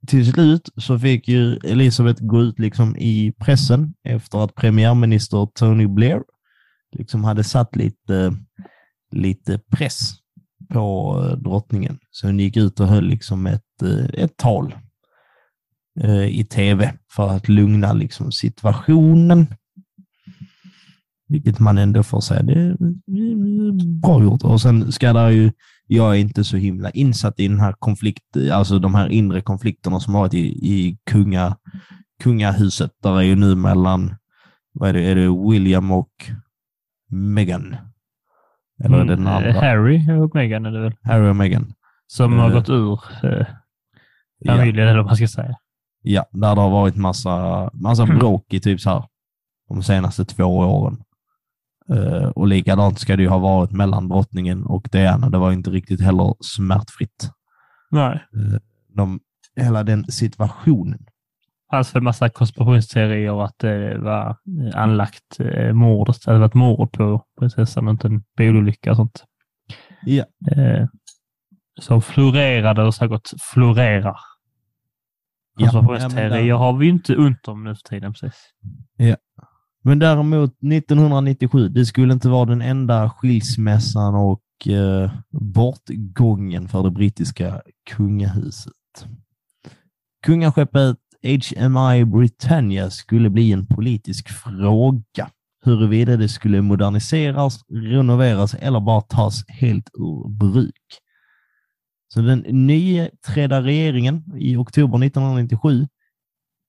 [0.07, 5.86] till slut så fick ju Elisabeth gå ut liksom i pressen efter att premiärminister Tony
[5.86, 6.22] Blair
[6.92, 8.32] liksom hade satt lite,
[9.12, 10.22] lite press
[10.72, 11.98] på eh, drottningen.
[12.11, 14.74] Så hon gick ut och höll liksom ett, eh, ett tal
[16.00, 19.46] eh, i tv för att lugna liksom situationen.
[21.28, 24.42] Vilket man ändå får säga, det är bra gjort.
[24.42, 25.53] Och sen ska det ju,
[25.97, 30.01] jag är inte så himla insatt i den här konflikt, alltså de här inre konflikterna
[30.01, 31.57] som har varit i, i kunga,
[32.22, 32.90] kungahuset.
[33.03, 34.14] Där är ju nu mellan,
[34.72, 36.11] vad är det, är det William och
[37.11, 37.76] Meghan?
[38.84, 39.53] Eller det den Mm, andra?
[39.61, 40.95] Harry och Meghan är det väl.
[41.03, 41.72] Harry och Meghan.
[42.07, 43.47] Som har Eh, gått ur eh,
[44.38, 44.57] Ja.
[44.57, 45.55] familjen, eller vad man ska säga.
[46.03, 49.05] Ja, där det har varit massa, massa bråk i typ så här
[49.68, 51.03] de senaste två åren.
[51.91, 55.30] Eh, och likadant ska det ju ha varit mellan drottningen och Diana.
[55.30, 57.30] Det var inte riktigt heller smärtfritt.
[57.91, 58.24] Nej.
[58.37, 59.20] Eh, de,
[59.57, 60.99] hela den situationen.
[60.99, 66.16] Det fanns väl massa konspirationsteorier att det var eh, anlagt eh, mordet.
[66.24, 69.24] Det hade varit mord på prinsessan och inte en bilolycka och sånt.
[70.05, 70.24] Ja.
[71.80, 74.16] Som florerade och säkert florerar.
[75.57, 78.35] Ja, Konspirationsteorier ja, där- har vi inte ont om nu för tiden precis.
[79.83, 86.91] Men däremot 1997, det skulle inte vara den enda skilsmässan och eh, bortgången för det
[86.91, 88.72] brittiska kungahuset.
[90.26, 95.30] Kungaskeppet HMI Britannia skulle bli en politisk fråga.
[95.64, 100.99] Huruvida det skulle moderniseras, renoveras eller bara tas helt ur bruk.
[102.14, 105.87] Så den nyträdda regeringen i oktober 1997,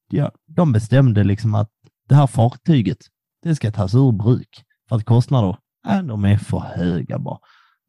[0.09, 1.71] ja, de bestämde liksom att
[2.09, 2.97] det här fartyget,
[3.43, 5.57] det ska tas ur bruk för att kostnader,
[5.89, 7.39] äh, de är för höga bara.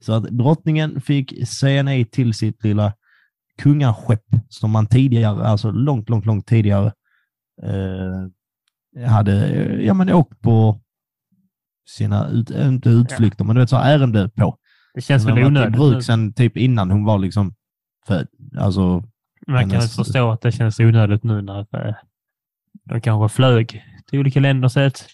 [0.01, 2.93] Så att drottningen fick säga nej till sitt lilla
[3.59, 6.93] kungaskepp som man tidigare, alltså långt, långt, långt tidigare
[7.63, 10.81] eh, hade eh, ja, men åkt på
[11.89, 14.59] sina, ut, inte utflykter, men du vet så här ärende på.
[14.95, 15.73] Det känns väl onödigt.
[15.77, 17.55] bruk sedan typ innan hon var liksom
[18.07, 18.29] född.
[18.59, 19.05] Alltså,
[19.47, 21.95] Man kan hennes- förstå att det känns onödigt nu när eh,
[22.85, 23.83] de kanske flög
[24.15, 25.07] till olika länder så att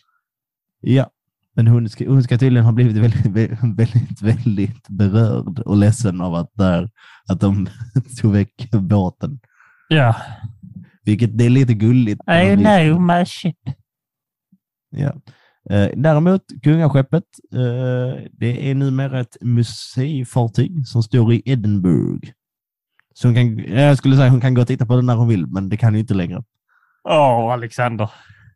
[0.80, 1.10] Ja,
[1.56, 6.34] men hon ska, hon ska tydligen ha blivit väldigt, väldigt, väldigt, berörd och ledsen av
[6.34, 6.90] att, där,
[7.28, 7.66] att de
[8.20, 9.40] tog väck båten.
[9.88, 10.16] Ja.
[11.04, 12.20] Vilket det är lite gulligt.
[12.28, 13.56] I know my ship.
[14.90, 15.12] Ja.
[15.70, 22.30] Eh, däremot, kungaskeppet, eh, det är numera ett museifartyg som står i Edinburgh.
[23.14, 25.28] Så hon kan, jag skulle säga hon kan gå och titta på det när hon
[25.28, 26.42] vill, men det kan ju inte längre.
[27.08, 28.10] Åh, Alexander.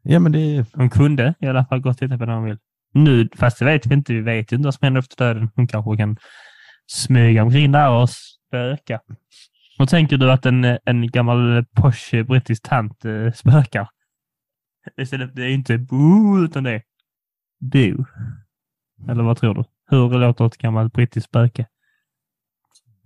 [0.04, 2.58] Ja, men det, Hon kunde i alla fall gå och titta på när hon vill.
[2.92, 4.12] Nu, fast det vet vi inte.
[4.12, 5.50] Vi vet ju inte vad som händer efter döden.
[5.54, 6.16] Hon kanske kan
[6.86, 9.00] smyga omkring där och spöka.
[9.78, 13.88] Och tänker du att en, en gammal posh brittisk tant eh, spökar?
[14.96, 16.82] Istället, det är inte boo, utan det är
[17.60, 18.06] boo.
[19.08, 19.64] Eller vad tror du?
[19.90, 21.66] Hur låter ett gammalt brittiskt spöke?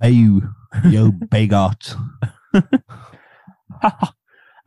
[0.01, 0.43] Bow,
[0.93, 1.85] yo begart.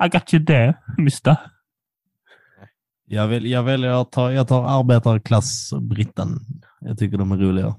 [0.03, 1.38] I got you there, mister.
[3.14, 6.39] Jag, vill, jag väljer att ta, jag tar arbetarklassbritten.
[6.80, 7.76] Jag tycker de är roliga.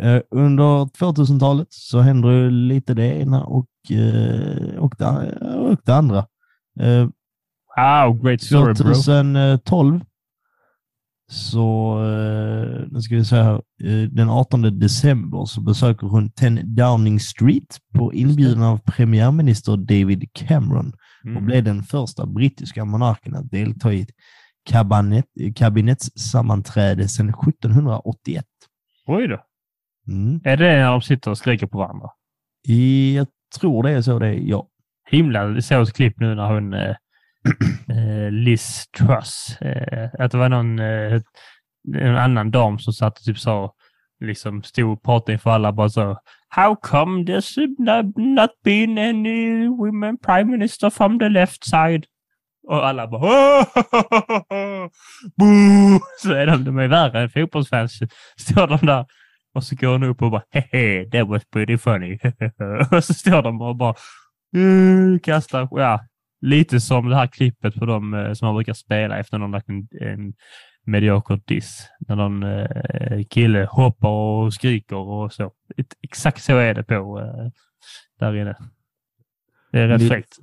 [0.00, 5.94] Eh, under 2000-talet så händer ju lite det ena och, eh, och, det, och det
[5.94, 6.26] andra.
[6.80, 7.08] Eh,
[7.76, 8.94] Wow, great story bro.
[8.94, 10.00] 2012
[11.28, 13.62] så, eh, nu ska vi säga här,
[14.08, 20.92] den 18 december så besöker hon 10 Downing Street på inbjudan av premiärminister David Cameron
[21.26, 21.44] och Mm.
[21.46, 24.10] blev den första brittiska monarken att delta i ett
[24.70, 28.44] kabinet, kabinettssammanträde sedan 1781.
[29.06, 29.42] Oj då.
[30.08, 30.40] Mm.
[30.44, 32.10] Är det när de sitter och skriker på varandra?
[33.14, 33.26] Jag
[33.60, 34.68] tror det är så det är, ja.
[35.10, 36.96] himla, det såg ett klipp nu när hon eh,
[37.88, 41.20] eh, Liz Truss, eh, att det var någon, eh,
[41.96, 43.72] en annan dam som satt och typ sa
[44.24, 46.18] liksom stod och pratade inför alla bara så
[46.56, 52.06] How come there's not, not been any women prime minister from the left side?
[52.68, 53.64] Och alla bara
[55.36, 56.00] Boo!
[56.22, 57.98] Så är de, de är värre än fotbollsfans.
[58.36, 59.06] Står de där
[59.54, 62.18] och så går hon upp och bara hehe, that was pretty funny.
[62.92, 63.94] och så står de och bara
[64.56, 66.00] øh, kastar, ja,
[66.40, 69.68] lite som det här klippet på dem eh, som man brukar spela efter någon lagt
[69.68, 70.32] en, en
[70.86, 71.88] medioker diss.
[72.08, 75.52] När någon eh, kille hoppar och skriker och så.
[76.02, 77.50] Exakt så är det på eh,
[78.18, 78.56] där inne.
[79.72, 80.36] Det är rätt Nytt- fräckt.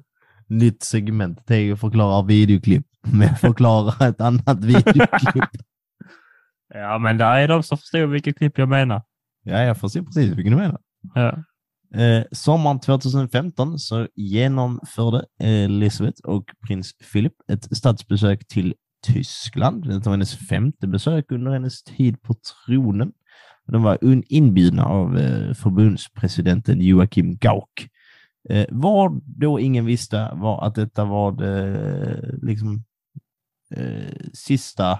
[0.47, 1.47] Nytt segment.
[1.47, 2.85] Theo förklarar videoklipp.
[3.01, 5.49] Men förklarar ett annat videoklipp.
[6.73, 9.01] Ja, men där är de som förstår vilket klipp jag menar.
[9.43, 10.79] Ja, jag förstår precis vilken du menar.
[11.13, 11.43] Ja.
[12.01, 18.73] Eh, sommaren 2015 så genomförde Elisabeth och prins Philip ett statsbesök till
[19.03, 19.87] Tyskland.
[19.87, 23.11] Det var hennes femte besök under hennes tid på tronen.
[23.67, 23.97] De var
[24.27, 27.87] inbjudna av eh, förbundspresidenten Joachim Gauck.
[28.49, 32.83] Eh, vad då ingen visste var att detta var det, eh, liksom,
[34.33, 34.99] sista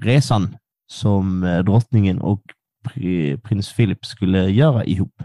[0.00, 2.42] resan som drottningen och
[3.42, 5.22] prins Philip skulle göra ihop.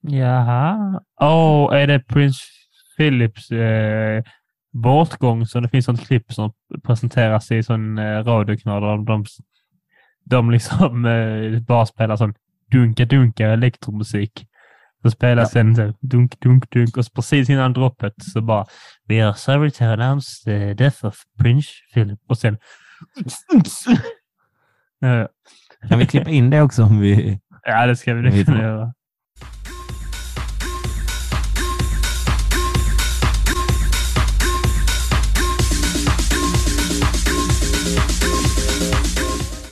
[0.00, 1.00] Jaha.
[1.20, 2.60] Åh, är det prins
[2.96, 4.22] Philips eh,
[4.72, 6.52] bortgång som det finns ett klipp som
[6.82, 9.24] presenteras i sån eh, radiokanal där de,
[10.24, 12.34] de, liksom eh, bara spelar sån
[12.70, 14.46] dunka-dunka elektromusik.
[15.02, 18.66] Så spelas en så dunk, dunk, dunk och precis innan droppet så bara
[19.08, 22.58] We are sorry to announce the death of Prince Philip och sen
[25.00, 25.28] Ja,
[25.88, 27.40] Kan vi klippa in det också om vi...
[27.62, 28.94] Ja, det ska vi kunna göra.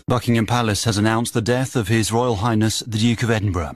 [0.08, 3.74] Buckingham Palace has announced the death of His Royal Highness the Duke of Edinburgh.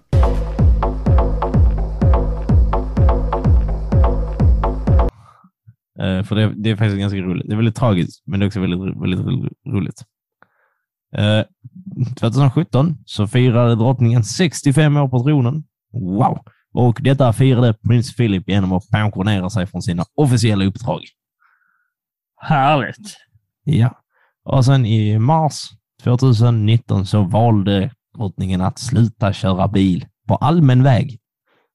[6.01, 7.47] Uh, för det, det är faktiskt ganska roligt.
[7.47, 10.05] Det är väldigt tragiskt, men det är också väldigt, väldigt, väldigt roligt.
[11.16, 11.45] Eh, uh,
[12.20, 15.64] 2017 så firade drottningen 65 år på tronen.
[15.93, 16.39] Wow!
[16.72, 21.01] Och detta firade prins Philip genom att pensionera sig från sina officiella uppdrag.
[22.41, 23.16] Härligt.
[23.64, 23.99] Ja.
[24.45, 25.70] Och sen i mars
[26.05, 31.19] 2019 så valde drottningen att sluta köra bil på allmän väg,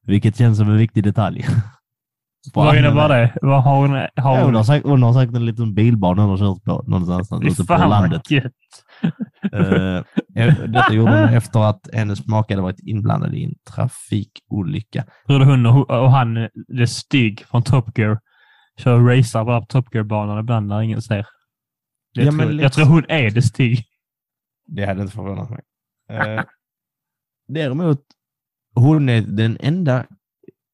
[0.05, 1.45] vilket känns som en viktig detalj.
[2.53, 3.33] Vad innebär det?
[3.41, 3.89] Vad har hon?
[3.91, 6.63] Har Ja, hon, hon har säkert, hon har säkert en liten bilbana hon har kört
[6.63, 8.21] på någonstans ute på landet.
[9.53, 15.05] Eh, detta gjorde hon efter att hennes make hade varit inblandad i en trafikolycka.
[15.27, 18.19] Du hon och, han, det Stig från Top Gear,
[18.79, 21.25] kör racear bara på Top Gear-banan ibland när ingen ser.
[22.13, 23.85] Det Ja, tror, men jag tror hon är det Stig.
[24.67, 25.61] Det hade inte förvånat mig.
[26.09, 26.43] Eh,
[27.47, 28.01] däremot,
[28.75, 30.05] hon är den enda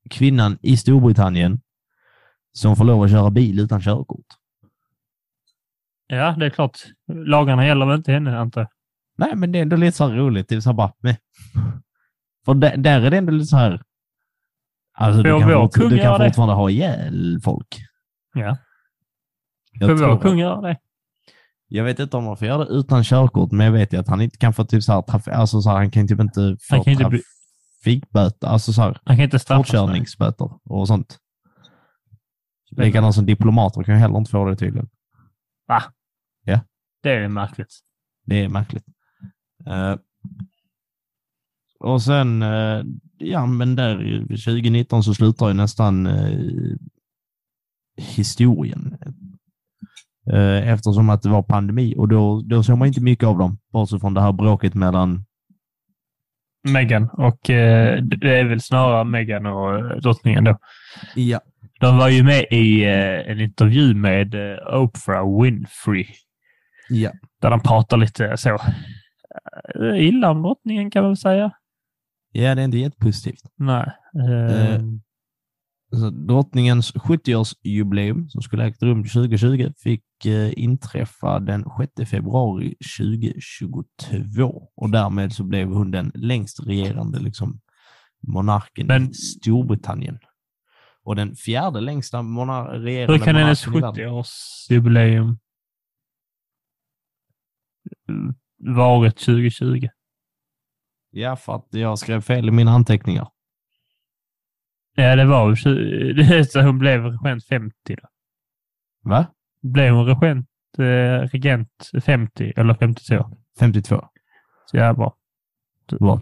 [0.09, 1.61] kvinnan i Storbritannien
[2.51, 4.25] som får lov att köra bil utan körkort.
[6.07, 6.79] Ja, det är klart.
[7.07, 8.69] Lagarna gäller väl inte henne, antar jag.
[9.15, 10.49] Nej, men det är ändå lite så här roligt.
[10.49, 11.15] Det är så här bara, meh.
[12.45, 13.81] För där, där är det ändå lite så här...
[14.95, 16.25] Alltså, du kan, fort, du kan det?
[16.25, 17.77] fortfarande ha ihjäl folk.
[18.33, 18.57] Ja.
[19.71, 20.77] Jag, Får vår kung göra det?
[21.68, 24.07] Jag vet inte om man får göra det utan körkort, men jag vet ju att
[24.07, 26.57] han inte kan få typ så här, traf- alltså så här, han kan typ inte
[26.61, 27.22] få Han kan inte bli-
[27.84, 29.68] trafikböter, alltså så här, Han kan inte straffas.
[29.68, 31.20] fortkörningsböter och sånt.
[32.72, 34.89] Likadant som diplomater kan heller inte få det tydligen.
[37.03, 37.80] Det är märkligt.
[38.26, 38.86] Det är märkligt.
[39.68, 39.95] Eh,
[41.80, 42.84] och sen, eh,
[43.18, 44.03] ja men där
[44.34, 46.76] i 2019 så slutar ju nästan uh,
[47.97, 48.97] historien.
[50.34, 53.57] Uh, eftersom att det var pandemi och då, då såg man inte mycket av dem,
[53.74, 55.26] bortsett från det här bråket mellan
[56.67, 60.57] Meghan och eh, det är väl snarare Meghan och eh, drottningen då.
[61.15, 61.41] Ja.
[61.80, 66.05] De var ju med i eh, en intervju med eh, Oprah Winfrey
[66.89, 67.11] Ja.
[67.41, 71.51] där de pratar lite så eh, illa om drottningen kan man väl säga.
[72.32, 73.41] Ja, det är inte jättepositivt.
[73.55, 73.91] Nej.
[75.93, 81.65] Eh, Eh, Så drottningens 70-årsjubileum som skulle ägt rum 2020 fick eh, inträffa den
[81.97, 87.59] 6 februari 2022 och därmed så blev hon den längst regerande liksom,
[88.27, 90.19] monarken Men- i Storbritannien.
[91.05, 94.23] Och den fjärde längsta monar- regerande hur kan hennes monarken i världen.
[94.23, 95.37] 70-årsjubileum
[98.57, 99.87] varit 2020?
[101.11, 103.27] Ja, för att jag skrev fel i mina anteckningar.
[104.95, 108.07] Ja, det var ju 20 det- så hon blev regent 50 då.
[109.09, 109.25] Va?
[109.61, 113.25] Blev hon regent, eh, regent 50 eller 52?
[113.59, 114.01] 52.
[114.71, 115.13] Så jävla bra.
[115.99, 116.21] Bra.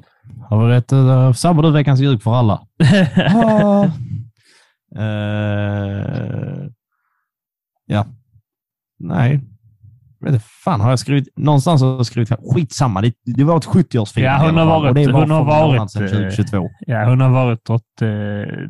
[0.49, 0.93] Har vi rätt?
[0.93, 2.67] Uh, sabbar du veckans ljug för alla?
[3.36, 3.86] Ah.
[4.95, 6.67] Eh,
[7.86, 8.05] ja.
[8.99, 9.39] Nej.
[10.22, 11.28] Vet inte, fan har jag skrivit?
[11.38, 13.01] Någonstans har jag skrivit skitsamma.
[13.01, 14.24] Det, det var ett 70-årsfilm.
[14.24, 16.69] Ja, hon i alla har och varit- det var hon har varit, sedan eh, 2022.
[16.80, 18.07] Ja, hon har varit drott, eh,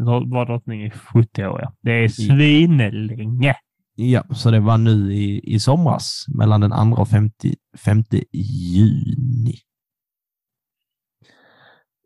[0.08, 1.60] var drottning i 70 år.
[1.62, 1.74] Ja.
[1.82, 3.56] Det är svinlänge.
[3.96, 9.56] Ja, så det var nu i, i somras mellan den 2 och 50, 5 juni.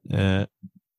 [0.10, 0.46] Eh,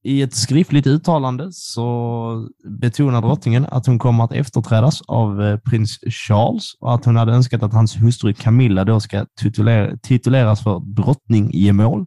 [0.07, 5.99] I ett skriftligt uttalande så betonar drottningen att hon kommer att efterträdas av eh, prins
[6.07, 10.81] Charles och att hon hade önskat att hans hustru Camilla då ska titulera, tituleras för
[10.81, 12.07] drottning gemål,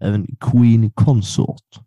[0.00, 1.80] även Queen Consort.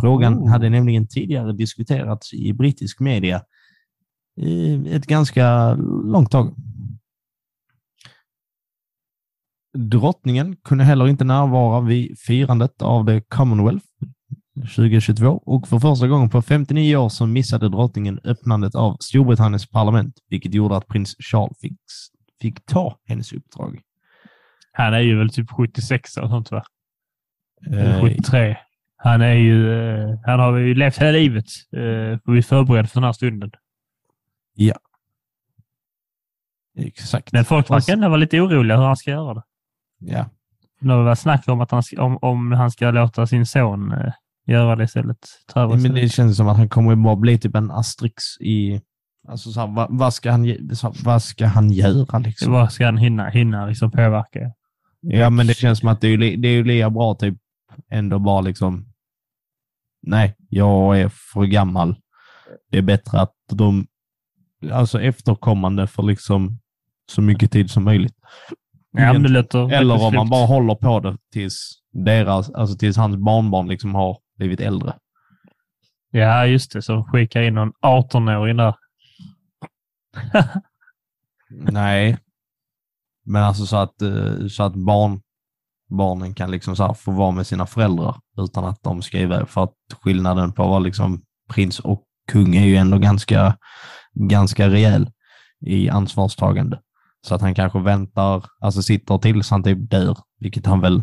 [0.00, 0.50] Frågan Oh.
[0.50, 3.42] hade nämligen tidigare diskuterats i brittisk media
[4.40, 5.74] i ett ganska
[6.04, 6.54] långt tag.
[9.78, 13.86] Drottningen kunde heller inte närvara vid firandet av det Commonwealth
[14.60, 20.14] 2022 och för första gången på 59 år så missade drottningen öppnandet av Storbritanniens parlament,
[20.28, 21.78] vilket gjorde att prins Charles fick,
[22.40, 23.80] fick ta hennes uppdrag.
[24.72, 26.64] Han är ju väl typ 76 eller sånt va?
[27.72, 28.56] Eh, 73.
[28.96, 33.00] Han är ju, eh, han har ju levt hela livet eh, och är förberedd för
[33.00, 33.50] den här stunden.
[36.76, 37.32] exakt.
[37.32, 39.42] Men folk verkar ändå vara lite oroliga hur han ska göra det.
[39.98, 40.30] Ja.
[40.80, 43.92] Det har varit snack om att han ska, om, om han ska låta sin son
[43.92, 44.12] eh,
[44.48, 45.18] göra det istället.
[45.46, 46.02] Ta över Men istället.
[46.02, 48.80] det känns som att han kommer bara bli typ en Asterix i...
[49.28, 50.56] Alltså så här, vad, vad, ska han,
[51.04, 52.52] vad ska han göra liksom?
[52.52, 54.52] Vad ska han hinna, hinna liksom påverka?
[55.00, 57.38] Ja, men det känns som att det är, det är ju lika bra typ
[57.90, 58.86] ändå bara liksom.
[60.02, 61.96] Nej, jag är för gammal.
[62.70, 63.86] Det är bättre att de,
[64.72, 66.58] alltså efterkommande får liksom
[67.10, 68.14] så mycket tid som möjligt.
[68.90, 69.36] Ja, men
[69.72, 74.18] Eller om man bara håller på det tills deras, alltså tills hans barnbarn liksom har
[74.38, 74.94] blivit äldre.
[76.10, 76.82] Ja, just det.
[76.82, 78.74] Så skicka in någon 18-åring där.
[81.50, 82.18] Nej.
[83.24, 85.20] Men alltså så att, eh, så att barn,
[85.90, 89.48] barnen kan liksom så här få vara med sina föräldrar utan att de ska iväg.
[89.48, 93.58] För att skillnaden på att vara liksom prins och kung är ju ändå ganska,
[94.14, 95.10] ganska rejäl
[95.60, 96.80] i ansvarstagande.
[97.26, 101.02] Så att han kanske väntar, alltså sitter tills han typ dör, vilket han väl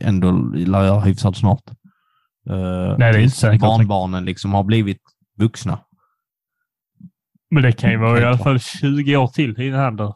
[0.00, 1.64] ändå lär göra hyfsat snart.
[2.50, 2.56] Uh,
[2.98, 3.60] Nej, det är inte säkert.
[3.60, 4.98] Barnbarnen liksom har blivit
[5.38, 5.78] vuxna.
[7.50, 10.14] Men det kan ju vara i alla fall 20 år till innan han dör.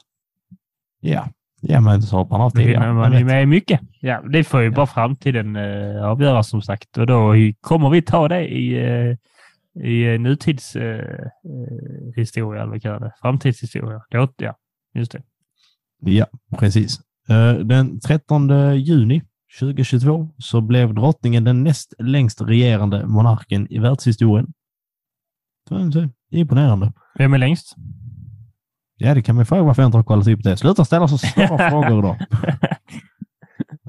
[1.00, 1.28] Ja,
[1.60, 2.92] ja men så hoppar han av tidigare.
[2.92, 3.26] man vet?
[3.26, 3.80] med mycket.
[4.00, 4.74] Ja, det får ju Ja.
[4.74, 6.98] bara framtiden eh, avgöra som sagt.
[6.98, 9.16] Och då kommer vi ta det i, eh,
[9.84, 11.20] i eh, nutidshistoria, eh,
[12.08, 13.12] eh, historia, eller vad kallar det.
[13.22, 14.00] Framtidshistoria.
[14.10, 14.56] Det, ja,
[14.94, 15.22] just det.
[16.00, 16.26] Ja,
[16.58, 17.00] precis.
[17.28, 19.22] Eh, Den 13 juni
[19.60, 24.52] 2022 så blev drottningen den näst längst regerande monarken i världshistorien.
[26.30, 26.92] Imponerande.
[27.18, 27.74] Vem är längst?
[28.96, 30.56] Ja, det kan man fråga varför jag inte har kollat upp det.
[30.56, 32.16] Sluta ställa så svåra frågor då.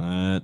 [0.03, 0.41] Eh,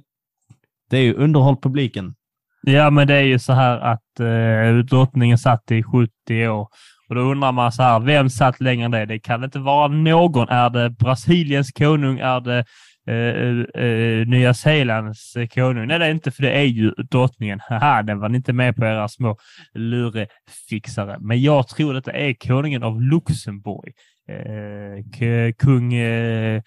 [0.89, 2.15] Det är ju underhåll publiken.
[2.63, 6.67] Ja, men det är ju så här att eh, drottningen satt i 70 år.
[7.09, 9.05] Och då undrar man så här, vem satt längre än det?
[9.05, 10.49] Det kan inte vara någon.
[10.49, 12.19] Är det Brasiliens konung?
[12.19, 12.65] Är det
[13.07, 15.87] Eh, eh, eh, Nya Zeelands eh, konung?
[15.87, 17.59] Nej, det är inte, för det är ju drottningen.
[17.69, 19.37] Haha, den var ni inte med på era små
[19.73, 21.17] lurefixare.
[21.19, 23.93] Men jag tror detta är konungen av Luxemburg.
[24.29, 26.61] Eh, kung eh,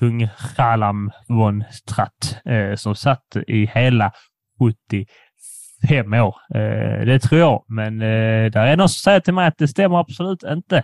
[0.00, 4.12] kung Chalam von Stratt eh, som satt i hela
[4.58, 6.36] 75 år.
[6.54, 9.68] Eh, det tror jag, men eh, där är någon som säger till mig att det
[9.68, 10.82] stämmer absolut inte.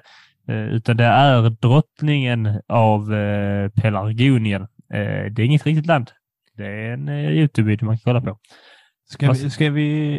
[0.48, 3.06] Eh, utan det är drottningen av
[3.82, 4.66] Pelargonien.
[4.94, 6.10] Eh, det är inget riktigt land.
[6.56, 8.38] Det är en eh, Youtube-video man kan kolla på.
[9.08, 10.16] Ska vi, ska vi,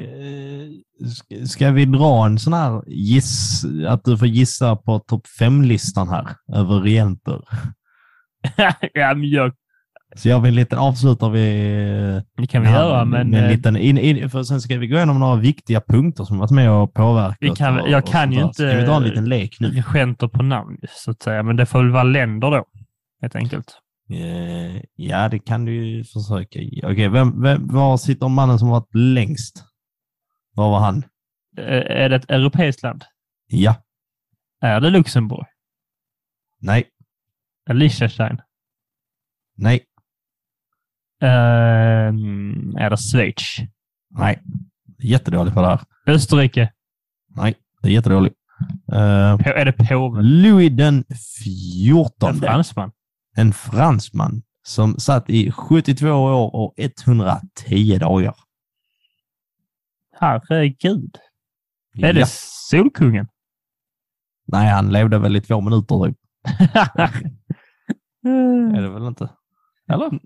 [1.01, 6.09] eh, ska- vi dra en sån här giss, att du får gissa på topp fem-listan
[6.09, 7.41] här över regenter?
[8.93, 9.51] ja, men jag,
[10.15, 11.41] Så gör vi en liten, avslutar vi
[12.37, 14.87] det kan vi Ja, göra, men en eh, liten, in, in, för sen ska vi
[14.87, 17.37] gå igenom några viktiga punkter som varit med och påverkat.
[17.39, 19.67] Vi kan- och, jag och kan ju inte- Ska vi dra en liten lek nu?
[19.69, 21.43] regenter på namn, så att säga.
[21.43, 22.65] Men det får väl vara länder då,
[23.21, 23.77] helt enkelt.
[24.09, 26.59] Eh, ja, det kan du ju försöka.
[26.83, 29.63] Okej, vem, vem, var sitter mannen som varit längst?
[30.53, 30.97] Var var han?
[31.57, 31.63] Eh,
[32.03, 33.03] är det ett europeiskt land?
[33.47, 33.75] Ja,
[34.61, 35.45] Är det Luxemburg?
[36.59, 36.83] nej,
[37.69, 38.41] Är det Liechtenstein?
[39.55, 39.83] nej,
[41.21, 43.57] Ehm, är det Schweiz?
[44.09, 44.39] nej.
[44.99, 45.79] Jättedålig på det här.
[46.07, 46.73] Österrike?
[47.35, 48.33] Nej, det är jättedålig.
[48.87, 50.41] På- Är det påven?
[50.41, 52.47] Louis den En fjortonde.
[52.47, 52.91] fransman?
[53.37, 54.41] En fransman.
[54.63, 58.35] som satt i 72 år och 110 dagar.
[60.19, 61.15] Herregud.
[61.97, 62.25] Är det Ja.
[62.69, 63.27] Solkungen?
[64.47, 66.17] Nej, han levde väl i två minuter typ.
[68.75, 69.29] Är det väl inte?
[69.91, 70.09] Eller?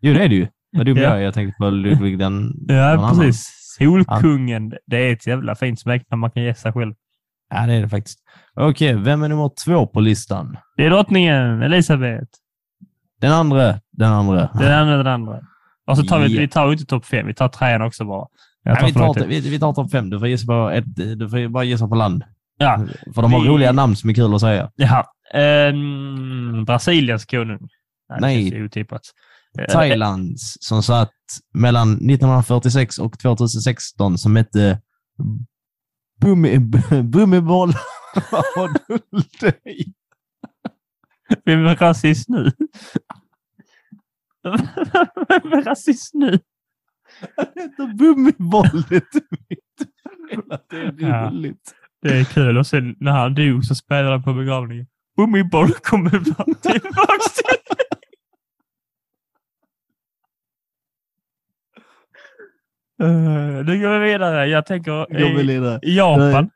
[0.00, 0.48] Jo, det är det ju.
[0.72, 1.02] Vad dum Ja.
[1.02, 1.20] jag är.
[1.20, 2.52] Jag tänkte på Ludvig den...
[2.68, 3.18] Ja, någon annan.
[3.18, 3.54] precis.
[3.78, 4.72] Solkungen.
[4.86, 6.94] Det är ett jävla fint smeknamn man kan ge sig själv.
[7.50, 8.18] Ja, det är det faktiskt.
[8.54, 10.56] Okej, vem är nummer två på listan?
[10.76, 12.26] Det är drottningen Elisabeth.
[13.20, 13.80] Den andra.
[13.92, 14.50] Den andra.
[14.54, 15.40] Den andra, den andra.
[15.86, 16.40] Och så tar vi, Ja.
[16.40, 18.26] vi tar inte topp fem, vi tar trean också bara.
[18.62, 20.10] Jag Nej, vi, tar, vi, vi tar topp fem.
[20.10, 22.22] Du får, gissa på ett, du får bara gissa på land.
[22.58, 24.70] Ja, För de har Vi- roliga namn som är kul att säga.
[24.76, 25.04] ja.
[25.68, 27.68] Um, Brasiliens konung.
[28.20, 28.48] Nej.
[28.54, 29.00] ju otippat.
[29.58, 31.10] Eh, Thailands som satt
[31.54, 34.80] mellan 1946 och 2016 som hette
[36.20, 36.58] Bummi,
[37.02, 37.72] Bummiboll.
[38.32, 38.98] Vad har du
[39.40, 39.94] dig?
[41.44, 42.52] Vem är rasist nu?
[45.28, 46.38] Vem är rasist nu?
[47.36, 48.82] Han heter Bummiboll.
[48.88, 48.96] Det
[50.76, 51.30] är Ja.
[51.30, 51.74] roligt.
[52.02, 52.58] Det är kul.
[52.58, 54.86] Och sen när han dog så spelade han på begravningen.
[55.16, 56.78] Gummiboll kommer tillbaks till
[61.78, 64.46] Uh, nu går vi vidare.
[64.46, 65.78] Jag tänker i, vidare.
[65.82, 66.50] i Japan.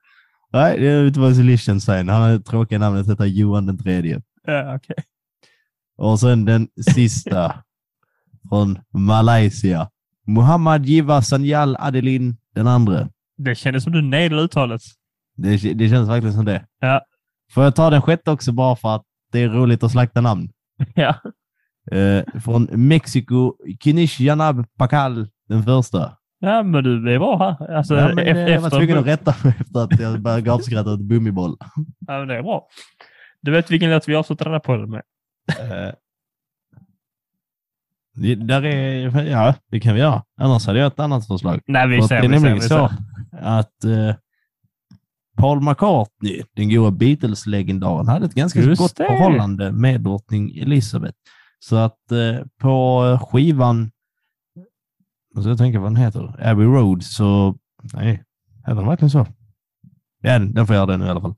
[0.52, 2.08] Nej, det är ute på Liechtenstein.
[2.08, 4.22] Han har tråkiga namnet heter Johan den tredje.
[4.46, 4.96] Ja, okej.
[5.98, 7.54] Och sen den sista
[8.48, 9.88] från Malaysia.
[10.26, 13.08] Muhammad Jiva Sanyal Adelin den andra.
[13.36, 14.82] Det kändes som du nailade uttalet.
[15.36, 16.66] Det, det känns verkligen som det.
[16.80, 17.00] Ja.
[17.50, 20.50] Får jag ta den sjätte också bara för att det är roligt att slakta namn?
[20.94, 21.14] Ja.
[21.96, 26.16] Eh, från Mexiko, Kinish Yanab Pakal den första.
[26.42, 27.76] Ja, men du är bra här.
[27.76, 30.42] Alltså, ja, men, efter, eh, jag var tvungen att rätta mig efter att jag började
[30.42, 31.56] gapskratta åt Bummiboll.
[32.06, 32.68] Ja, men det är bra.
[33.40, 35.02] Du vet vilken låt vi avslutar den här podden med?
[38.14, 40.22] Det, där är, ja, det kan vi göra.
[40.40, 41.60] Annars hade jag ett annat förslag.
[41.66, 42.14] Nej, vi För ser.
[42.14, 42.96] det är vi ser, nämligen vi så ser.
[43.40, 44.14] att eh,
[45.36, 49.04] Paul McCartney, den goda Beatles-legendaren, hade ett ganska Just gott det.
[49.06, 51.18] förhållande med drottning Elizabeth.
[51.58, 53.90] Så att eh, på skivan,
[55.34, 57.56] jag ska tänka vad den heter, Abbey Road, så
[57.94, 58.24] nej,
[58.66, 59.26] är den verkligen så?
[60.20, 61.34] Ja, den får göra det nu i alla fall.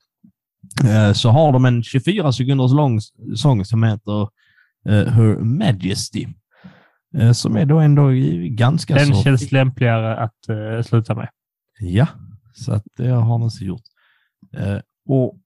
[0.84, 3.00] Eh, så har de en 24 sekunders lång
[3.36, 4.22] sång som heter
[4.88, 6.26] eh, Her Majesty.
[7.16, 8.10] Eh, som är då ändå
[8.48, 9.22] ganska Den så...
[9.22, 11.28] känns lämpligare att sluta med.
[11.80, 12.06] Ja,
[12.54, 13.82] så att det har den så gjort.
[15.08, 15.38] Och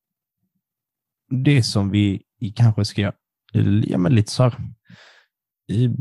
[1.31, 2.23] det som vi
[2.55, 3.13] kanske ska
[3.83, 4.55] ja, men lite så här,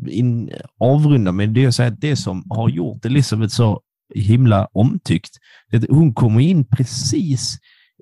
[0.08, 0.50] in,
[0.80, 3.82] avrunda med, det säga att det som har gjort Elisabeth så
[4.16, 5.32] himla omtyckt,
[5.72, 7.58] det är att hon kommer in precis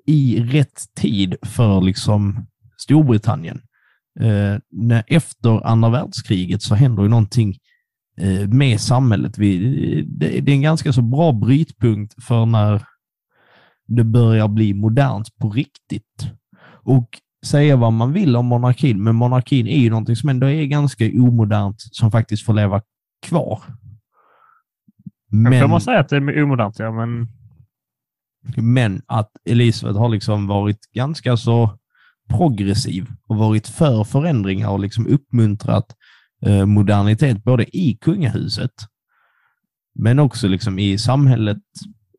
[0.06, 2.46] i rätt tid för liksom
[2.78, 3.60] Storbritannien.
[4.20, 7.56] Eh, när efter andra världskriget så händer ju någonting
[8.20, 9.38] eh, med samhället.
[9.38, 9.58] Vi,
[10.02, 12.82] det, det är en ganska så bra brytpunkt för när
[13.86, 16.30] det börjar bli modernt på riktigt.
[16.84, 17.08] Och
[17.46, 21.04] säga vad man vill om monarkin, men monarkin är ju någonting som ändå är ganska
[21.04, 22.82] omodernt som faktiskt får leva
[23.26, 23.62] kvar.
[25.30, 25.52] Men...
[25.52, 27.28] Får Men, man säga att det är omodernt, ja, men
[28.56, 31.78] men att Elisabeth har liksom varit ganska så
[32.28, 35.96] progressiv och varit för förändringar och liksom uppmuntrat
[36.46, 38.72] eh, modernitet både i kungahuset
[39.94, 41.62] men också liksom i samhället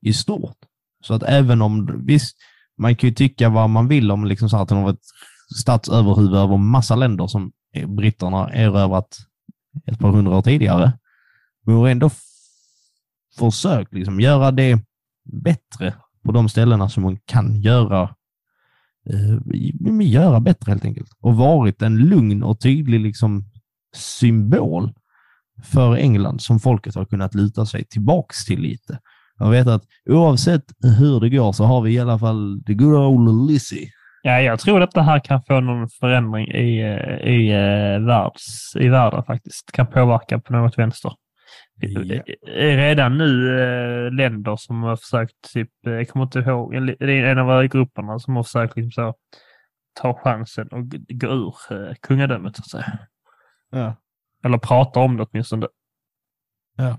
[0.02, 0.58] i stort.
[1.04, 2.38] Så att även om, visst,
[2.78, 5.06] man kan ju tycka vad man vill om liksom så att hon har varit
[5.60, 7.52] statsöverhuvud över massa länder som
[7.88, 9.18] britterna erövrat
[9.86, 10.92] ett par hundra år tidigare.
[11.66, 12.10] Men hon har ändå
[13.40, 14.80] försökt liksom göra det
[15.44, 15.94] bättre
[16.26, 18.16] på de ställena som hon kan göra,
[19.10, 21.10] eh, göra bättre helt enkelt.
[21.20, 23.44] Och varit en lugn och tydlig liksom,
[23.96, 24.94] symbol
[25.64, 29.00] för England som folket har kunnat luta sig tillbaks till lite.
[29.38, 30.64] Jag vet att oavsett
[31.00, 33.90] hur det går så har vi i alla fall the good old Lizzie.
[34.22, 38.76] ja, jag tror att det här kan få någon förändring i, eh, i, eh, världs,
[38.76, 39.72] i världen faktiskt.
[39.72, 41.12] Kan påverka på något vänster.
[41.80, 42.22] Ja.
[42.56, 47.38] Redan nu eh, länder som har försökt, typ, jag kommer inte ihåg, det är en
[47.38, 49.16] av grupperna som har försökt liksom så,
[50.02, 51.56] ta chansen och gå ur
[52.02, 53.00] kungadömet så att säga.
[53.72, 53.96] Ja.
[54.44, 55.68] Eller prata om det åtminstone.
[56.78, 56.98] Ja,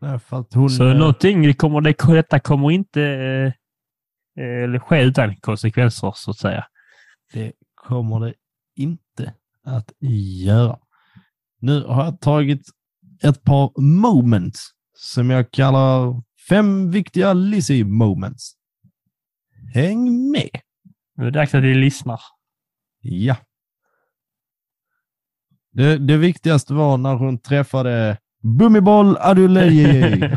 [0.00, 5.36] att hon, Så eh, någonting, det kommer, det, detta kommer inte eh, eh, ske utan
[5.36, 6.66] konsekvenser så att säga.
[7.32, 8.34] Det kommer det
[8.76, 9.92] inte att
[10.44, 10.78] göra.
[11.60, 12.62] Nu har jag tagit
[13.22, 18.52] ett par moments som jag kallar fem viktiga Lizzie moments.
[19.74, 20.60] Häng med!
[21.16, 22.20] Nu är det dags att vi lyssnar.
[23.00, 23.36] Ja.
[25.72, 29.76] Det, det viktigaste var när hon träffade Bummiboll Adulej.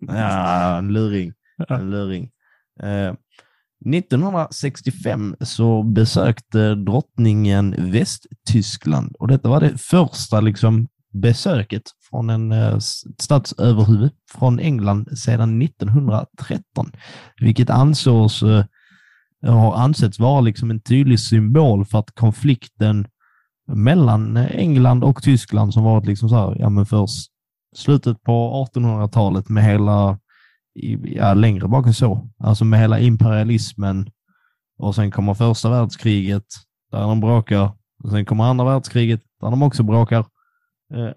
[0.00, 1.32] ja, en luring.
[1.68, 2.30] En luring.
[2.82, 3.14] Eh,
[3.94, 12.78] 1965 så besökte drottningen Västtyskland och detta var det första liksom, besöket från en eh,
[13.18, 16.92] statsöverhuvud från England sedan 1913,
[17.40, 18.64] vilket ansågs eh,
[19.46, 23.06] har ansetts vara liksom en tydlig symbol för att konflikten
[23.66, 27.30] mellan England och Tyskland som varit liksom så här, ja men först
[27.76, 30.18] slutet på 1800-talet med hela,
[31.04, 34.10] ja längre bak än så, alltså med hela imperialismen
[34.78, 36.46] och sen kommer första världskriget
[36.90, 37.72] där de bråkar
[38.04, 40.26] och sen kommer andra världskriget där de också bråkar.
[40.94, 41.12] Eh,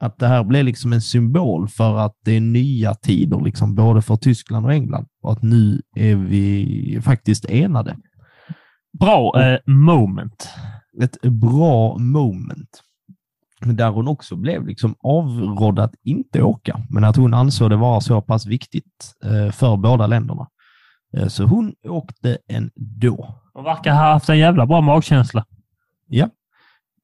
[0.00, 4.02] att det här blev liksom en symbol för att det är nya tider, liksom, både
[4.02, 7.96] för Tyskland och England och att nu är vi faktiskt enade.
[8.98, 10.48] Bra eh, moment.
[11.02, 12.82] Ett bra moment.
[13.60, 18.00] Där hon också blev liksom avrådd att inte åka, men att hon ansåg det vara
[18.00, 20.48] så pass viktigt eh, för båda länderna.
[21.16, 23.34] Eh, så hon åkte ändå.
[23.52, 25.44] Hon verkar ha haft en jävla bra magkänsla.
[26.06, 26.30] Ja.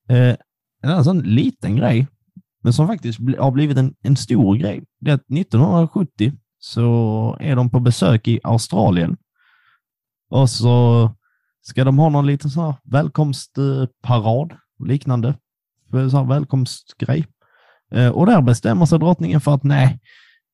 [0.08, 0.36] Eh,
[0.82, 2.06] en annan sån liten grej,
[2.62, 7.56] men som faktiskt har blivit en, en stor grej, det är att 1970 så är
[7.56, 9.16] de på besök i Australien.
[10.30, 11.10] Och så
[11.62, 14.54] ska de ha någon liten så här välkomstparad
[14.84, 15.34] liknande.
[15.90, 17.26] Så här välkomstgrej.
[17.94, 20.00] Eh, och där bestämmer sig drottningen för att nej,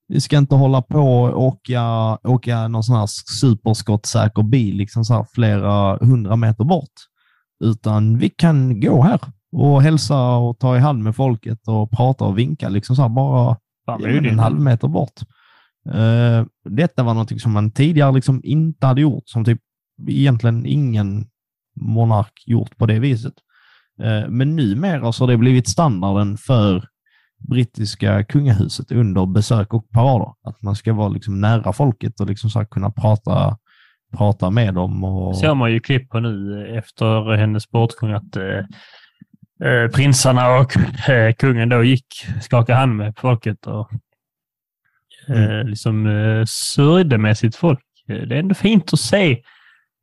[0.08, 1.82] vi ska inte hålla på och åka,
[2.24, 3.06] åka någon sån här
[3.40, 6.92] superskottsäker bil liksom så här flera hundra meter bort.
[7.64, 9.20] Utan vi kan gå här
[9.52, 13.08] och hälsa och ta i hand med folket och prata och vinka liksom så här
[13.08, 13.56] bara
[14.28, 15.20] en halv meter bort.
[15.94, 19.60] Uh, detta var något som man tidigare liksom inte hade gjort, som typ
[20.08, 21.26] egentligen ingen
[21.80, 23.34] monark gjort på det viset.
[24.02, 26.84] Uh, men numera så har det blivit standarden för
[27.50, 30.32] brittiska kungahuset under besök och parader.
[30.42, 33.58] Att man ska vara liksom nära folket och liksom så kunna prata,
[34.16, 35.04] prata med dem.
[35.04, 35.36] Och...
[35.38, 38.58] ser man ju klipp på nu efter hennes bortgång att eh,
[39.68, 40.76] eh, prinsarna och
[41.08, 42.06] eh, kungen då gick,
[42.42, 43.98] skakade hand med folket och eh,
[45.28, 45.66] Mm.
[45.66, 47.80] liksom eh, sörjde med sitt folk.
[48.08, 49.42] Eh, Det är ändå fint att se.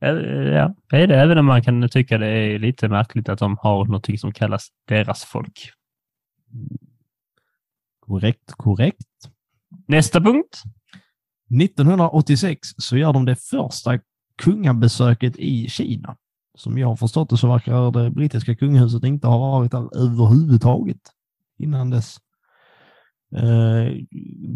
[0.04, 3.86] Ja, är det, även om man kan tycka det är lite märkligt att de har
[3.86, 5.70] något som kallas deras folk.
[8.00, 9.08] Korrekt, korrekt.
[9.88, 10.64] Nästa punkt.
[11.62, 14.00] 1986 så gör de det första
[14.38, 16.18] kungabesöket i Kina.
[16.58, 21.02] Som jag har förstått det så verkar det brittiska kungahuset inte ha varit där överhuvudtaget
[21.60, 22.18] innan dess.
[23.36, 23.94] Eh,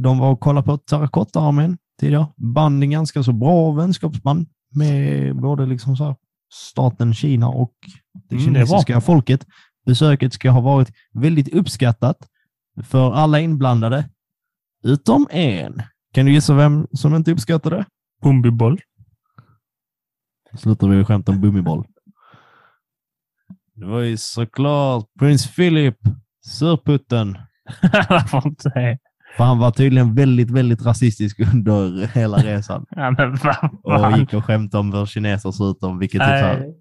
[0.04, 2.28] De var och kollade på terrakottaarmén tidigare.
[2.36, 6.16] Band en ganska så bra vänskapsband med både liksom så
[6.54, 7.74] staten Kina och
[8.30, 9.46] det Mm, det kinesiska folket.
[9.86, 12.18] Besöket ska ha varit väldigt uppskattat
[12.84, 14.10] för alla inblandade,
[14.84, 15.82] utom en.
[16.14, 17.86] Kan du gissa vem som inte uppskattade det?
[18.22, 18.82] Bumbiboll.
[20.58, 21.88] slutar vi skämta om Bummiboll.
[23.76, 25.98] Det var ju såklart prins Philip,
[26.46, 27.38] surputten.
[28.10, 28.98] Varför inte det?
[29.38, 32.86] För han var tydligen väldigt, väldigt rasistisk under hela resan.
[32.90, 33.34] Ja, men
[33.84, 34.20] Och fan.
[34.20, 36.74] gick och skämtade om hur kineser ser ut, vilket typ här,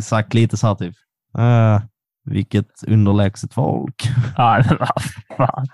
[0.00, 0.94] sagt lite så här typ.
[1.38, 1.80] Uh,
[2.24, 4.08] vilket underlägset folk.
[4.36, 5.02] Ja, men vad
[5.36, 5.66] fan.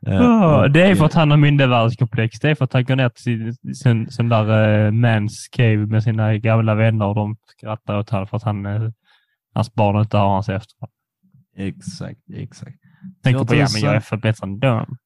[0.00, 2.40] Ja, och, det är för att han har mindervärdeskomplex.
[2.40, 5.86] Det är för att han går ner till sin, sin, sin där uh, mans cave
[5.86, 8.90] med sina gamla vänner och de skrattar åt honom för att han, eh,
[9.54, 10.92] hans barn inte har hans efternamn.
[11.56, 12.76] Exakt, exakt.
[13.22, 14.96] Tänker på, ja men jag är 2000 för bättre än dem.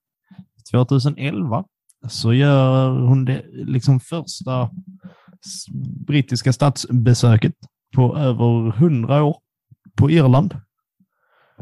[0.71, 1.65] 2011
[2.09, 4.71] så gör hon det liksom första
[6.07, 7.55] brittiska statsbesöket
[7.97, 9.37] på över 100 år
[9.97, 10.57] på Irland.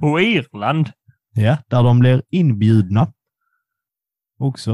[0.01, 0.91] Och Irland.
[1.35, 3.13] Ja, där de blir inbjudna
[4.39, 4.71] också.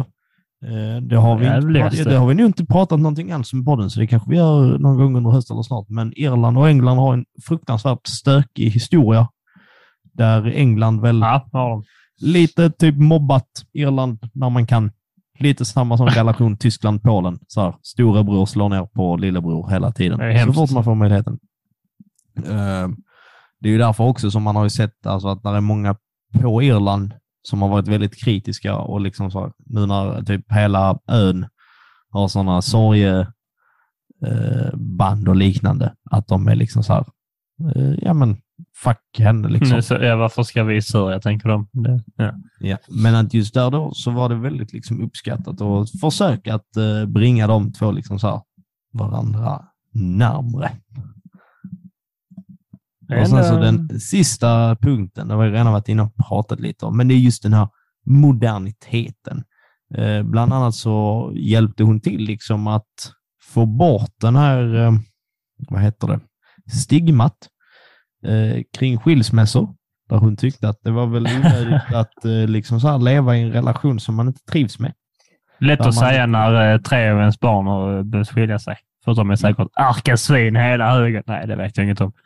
[0.64, 3.90] Eh, Det har, vi inte, det har vi nog inte pratat någonting alls om podden,
[3.90, 5.88] så det kanske vi gör någon gång under hösten eller snart.
[5.88, 9.28] Men Irland och England har en fruktansvärt stökig historia.
[10.02, 11.84] Där England väl Ja, har de.
[12.20, 14.90] Lite typ mobbat Irland när man kan.
[15.40, 17.38] Lite samma som relation Tyskland-Polen.
[17.48, 20.18] Så här, Storebror slår ner på lillebror hela tiden.
[20.18, 21.38] Det är Så fort man får möjligheten.
[22.36, 22.88] Eh,
[23.60, 25.96] Det är ju därför också som man har ju sett alltså, att det är många
[26.40, 30.98] på Irland som har varit väldigt kritiska och liksom så här, nu när typ hela
[31.08, 31.46] ön
[32.10, 33.32] har sådana sorgeband
[35.28, 37.04] och liknande, att de är liksom så här,
[37.76, 38.36] eh, ja men
[38.76, 39.70] fuck henne liksom.
[39.70, 41.68] Mm, så, ja, varför ska vi sörja, tänker de.
[41.72, 42.34] Det, ja.
[42.60, 46.76] Ja, men att just där då så var det väldigt liksom uppskattat och försök att
[46.76, 48.40] eh, bringa de två liksom så här
[48.92, 50.70] varandra närmre.
[53.20, 56.86] Och sen så den sista punkten, det har vi redan varit inne och pratat lite
[56.86, 57.68] om, men det är just den här
[58.06, 59.44] moderniteten.
[59.94, 63.12] Eh, bland annat så hjälpte hon till liksom att
[63.42, 64.92] få bort den här, eh,
[65.68, 66.20] vad heter det,
[66.72, 67.48] stigmat
[68.26, 69.74] eh, kring skilsmässor.
[70.08, 73.52] Där hon tyckte att det var väl onödigt att eh, liksom så leva i en
[73.52, 74.92] relation som man inte trivs med.
[75.60, 78.76] Lätt Där att man- säga när eh, tre av ens barn har behövt skilja sig.
[79.04, 81.22] Förutom jag säkert arka svin hela högen.
[81.26, 82.12] Nej, det vet jag inget om.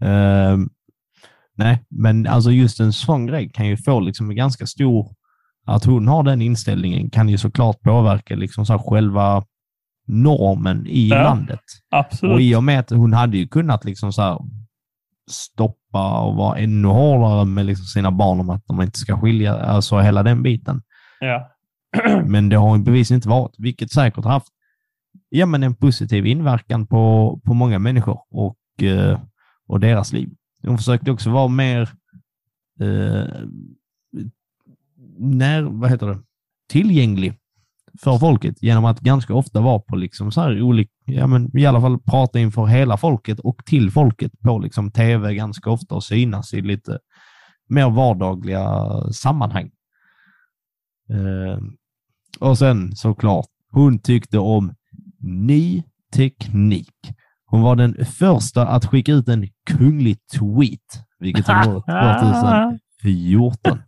[0.00, 0.68] Ehm,
[1.54, 5.08] nej, men alltså just en sån grej kan ju få liksom en ganska stor...
[5.68, 9.44] Att hon har den inställningen kan ju såklart påverka liksom så själva
[10.06, 11.60] normen i Ja, landet.
[11.90, 12.40] Och Absolut.
[12.40, 14.48] i och med att hon hade ju kunnat liksom så
[15.30, 19.54] stoppa och vara ännu hårdare med liksom sina barn om att de inte ska skilja,
[19.54, 20.82] alltså hela den biten.
[21.20, 21.50] Ja.
[22.24, 24.48] Men det har hon bevisligen inte varit, vilket säkert haft
[25.28, 29.20] ja, men en positiv inverkan på, på många människor och, eh,
[29.66, 30.30] och deras liv.
[30.62, 31.82] Hon försökte också vara mer
[32.80, 33.24] eh,
[35.18, 36.18] när, vad heter det?
[36.68, 37.34] tillgänglig
[38.02, 41.66] för folket genom att ganska ofta vara på liksom så här olika, ja men i
[41.66, 46.04] alla fall prata inför hela folket och till folket på liksom tv ganska ofta och
[46.04, 46.98] synas i lite
[47.68, 49.70] mer vardagliga sammanhang.
[51.10, 51.58] Eh,
[52.40, 54.74] och sen såklart, hon tyckte om
[55.20, 55.82] ny
[56.14, 56.94] teknik.
[57.46, 61.80] Hon var den första att skicka ut en kunglig tweet, vilket hon gjorde
[63.02, 63.78] 2014.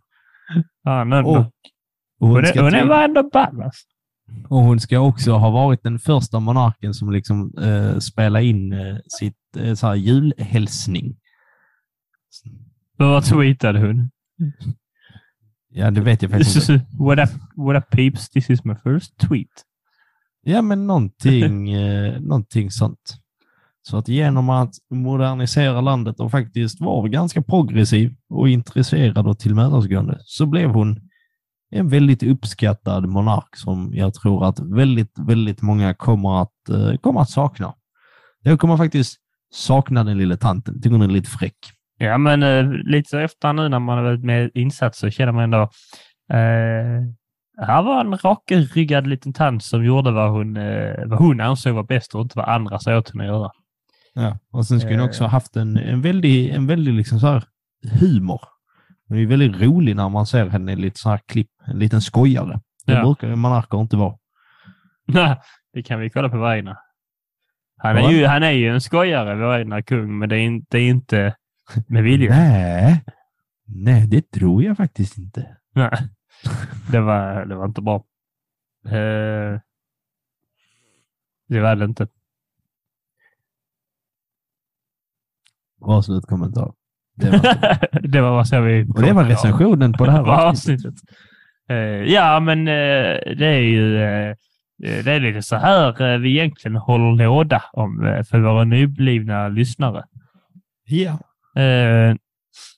[0.83, 1.43] Ja, nu, Och, och,
[2.19, 3.61] hon, hon är, hon är ändå ball.
[3.61, 3.85] alltså.
[4.49, 8.97] Och hon ska också ha varit den första monarken som liksom eh, spelade in eh,
[9.07, 11.15] sitt eh, så här julhälsning.
[12.97, 14.09] Vad tweetade hon?
[15.69, 16.85] Ja, det vet jag faktiskt inte.
[16.99, 19.65] what, up, what up peeps, this is my first tweet.
[20.41, 23.19] Ja, men någonting, eh, någonting sånt.
[23.81, 30.17] Så att genom att modernisera landet och faktiskt vara ganska progressiv och intresserad och tillmötesgående
[30.23, 31.08] så blev hon
[31.71, 37.21] en väldigt uppskattad monark som jag tror att väldigt, väldigt många kommer att, eh, kommer
[37.21, 37.73] att sakna.
[38.41, 39.17] Jag kommer faktiskt
[39.53, 40.81] sakna den lilla tanten.
[40.81, 41.57] Tycker hon är lite fräck.
[41.97, 45.31] Ja, men eh, lite så efter nu när man har varit med i så känner
[45.31, 45.61] man ändå
[46.33, 47.03] eh,
[47.61, 51.83] här var en rakryggad liten tant som gjorde vad hon, eh, vad hon ansåg var
[51.83, 53.51] bäst och inte vad andra sa åt henne att göra.
[54.13, 54.37] Ja.
[54.51, 55.09] Och sen skulle hon Eh.
[55.09, 57.43] också ha haft en, en väldig, en väldig liksom så här
[57.99, 58.41] humor.
[59.09, 61.51] Hon är väldigt rolig när man ser henne i lite så här klipp.
[61.65, 62.61] En liten skojare.
[62.85, 63.03] Det Ja.
[63.03, 64.17] brukar ju monarker inte vara.
[65.73, 66.77] det kan vi kolla på egna.
[67.77, 70.77] Han är, ju, han är ju en skojare, vår egna kung, men det är inte,
[70.77, 71.35] det är inte
[71.87, 72.29] med vilja.
[72.35, 73.03] Nej.
[73.67, 75.57] Nej, det tror jag faktiskt inte.
[75.73, 75.91] Nej.
[76.91, 77.95] Det var, det var inte bra.
[78.85, 79.59] Eh,
[81.47, 82.07] det var det inte.
[85.79, 86.73] Bra slutkommentar.
[87.19, 88.85] Det var, det var vad vi...
[88.95, 90.93] och det var recensionen på det här avsnittet.
[91.69, 94.35] Eh, ja, men eh, det är ju eh,
[95.03, 100.03] det är lite så här vi egentligen håller låda om, för våra nyblivna lyssnare.
[100.85, 101.19] Ja.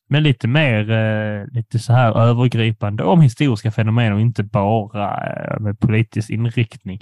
[0.10, 5.18] Men lite mer lite så här övergripande om historiska fenomen och inte bara
[5.60, 7.00] med politisk inriktning.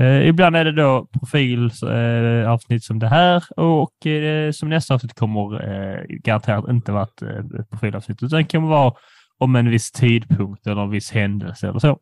[0.00, 5.14] Eh, ibland är det då profilavsnitt eh, som det här och eh, som nästa avsnitt
[5.14, 8.92] kommer eh, garanterat inte vara ett eh, profilavsnitt utan det kommer vara
[9.38, 11.98] om en viss tidpunkt eller en viss händelse eller så.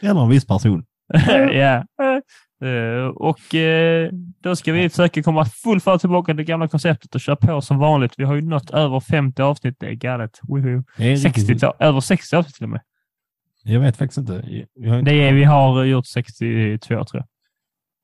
[0.00, 0.84] Eller en viss person.
[1.52, 1.84] ja.
[2.62, 4.10] Eh, och eh,
[4.42, 7.60] då ska vi försöka komma full fart tillbaka till det gamla konceptet och köra på
[7.60, 8.12] som vanligt.
[8.16, 9.76] Vi har ju nått över 50 avsnitt.
[9.80, 10.40] Det är galet.
[10.42, 10.82] Woho.
[10.96, 12.80] Det är 60, riktigt- ta- över 60 avsnitt till och med.
[13.62, 14.32] Jag vet faktiskt inte.
[14.76, 17.24] Inte Det är, vi har gjort 62 tror jag.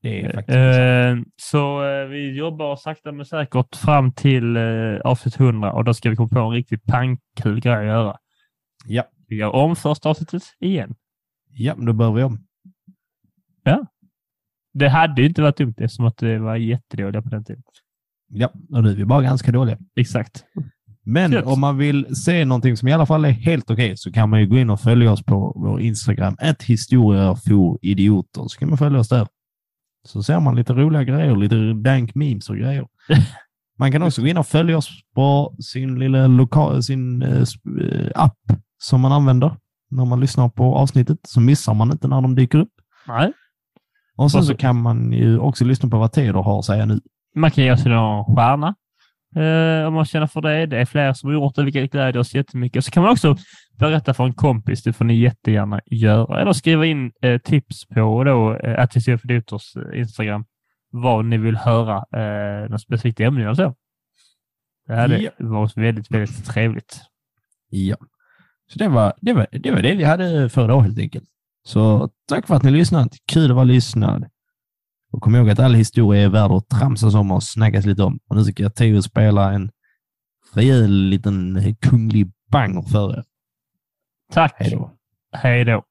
[0.03, 5.41] Det är faktiskt Eh, så eh, vi jobbar sakta men säkert fram till eh, avsnitt
[5.41, 8.17] 100 och då ska vi komma på en riktigt pangkul grej att göra.
[8.87, 9.05] Ja.
[9.29, 10.95] Vi gör om första avsnittet igen.
[11.53, 12.39] Ja, då börjar vi om.
[14.73, 17.63] Det hade ju inte varit dumt eftersom att det var jättedåliga på den tiden.
[18.29, 19.79] Ja, och nu är vi bara ganska dåliga.
[19.97, 20.45] Exakt.
[21.05, 21.47] Men Gött.
[21.47, 24.41] om man vill se någonting som i alla fall är helt okej så kan man
[24.41, 26.63] ju gå in och följa oss på vår Instagram, ett
[27.83, 28.49] idioter.
[28.49, 29.27] Så kan man följa oss där.
[30.05, 32.87] Så ser man lite roliga grejer, lite dank memes och grejer.
[33.79, 37.45] Man kan också gå in och följa oss på sin lilla lokal, sin eh,
[37.81, 38.39] eh, app
[38.79, 39.57] som man använder
[39.91, 41.19] när man lyssnar på avsnittet.
[41.23, 42.73] Så missar man inte när de dyker upp.
[43.07, 43.33] Nej.
[44.17, 47.01] Och sen så kan man ju också lyssna på vad Teodor har att säga nu.
[47.35, 48.75] Man kan ge oss en stjärna
[49.37, 50.67] eh, om man känner för det.
[50.67, 52.85] Det är fler som har gjort det, vilket gläder oss jättemycket.
[52.85, 53.37] Så kan man också
[53.79, 54.83] berätta för en kompis.
[54.83, 56.41] Det får ni jättegärna göra.
[56.41, 60.45] Eller skriva in eh, tips på då, eh, att för Instagram
[60.93, 61.97] vad ni vill höra.
[61.97, 63.75] Eh, något specifikt ämne eller så.
[64.87, 65.31] Det hade Ja.
[65.39, 67.01] varit väldigt, väldigt trevligt.
[67.69, 67.97] Ja.
[68.73, 71.25] Så det var det, var, det var det vi hade för idag helt enkelt.
[71.65, 73.13] Så tack för att ni lyssnat.
[73.33, 74.27] Kul att vara lyssnad.
[75.13, 78.19] Och kom ihåg att all historia är värd att tramsas om och snackas lite om.
[78.29, 79.71] Och nu ska jag Theo spela en
[80.55, 83.25] rejäl liten kunglig banger för er.
[84.33, 84.55] Tack.
[84.57, 84.91] Hej då.
[85.33, 85.85] Hej då.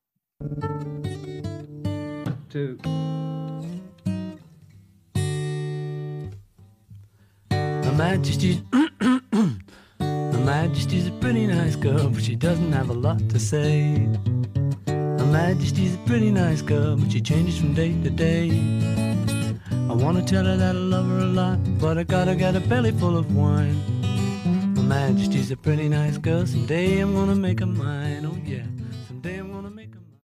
[7.50, 8.62] Her Majesty's
[10.00, 14.08] Her Majesty's a pretty nice girl, but she doesn't have a lot to say.
[14.88, 19.09] Her Majesty's a pretty nice girl, but she changes from day to day.
[19.90, 22.60] I wanna tell her that I love her a lot, but I gotta get a
[22.60, 23.76] belly full of wine.
[24.76, 28.68] Her Majesty's a pretty nice girl, someday I'm gonna make her mine, oh yeah.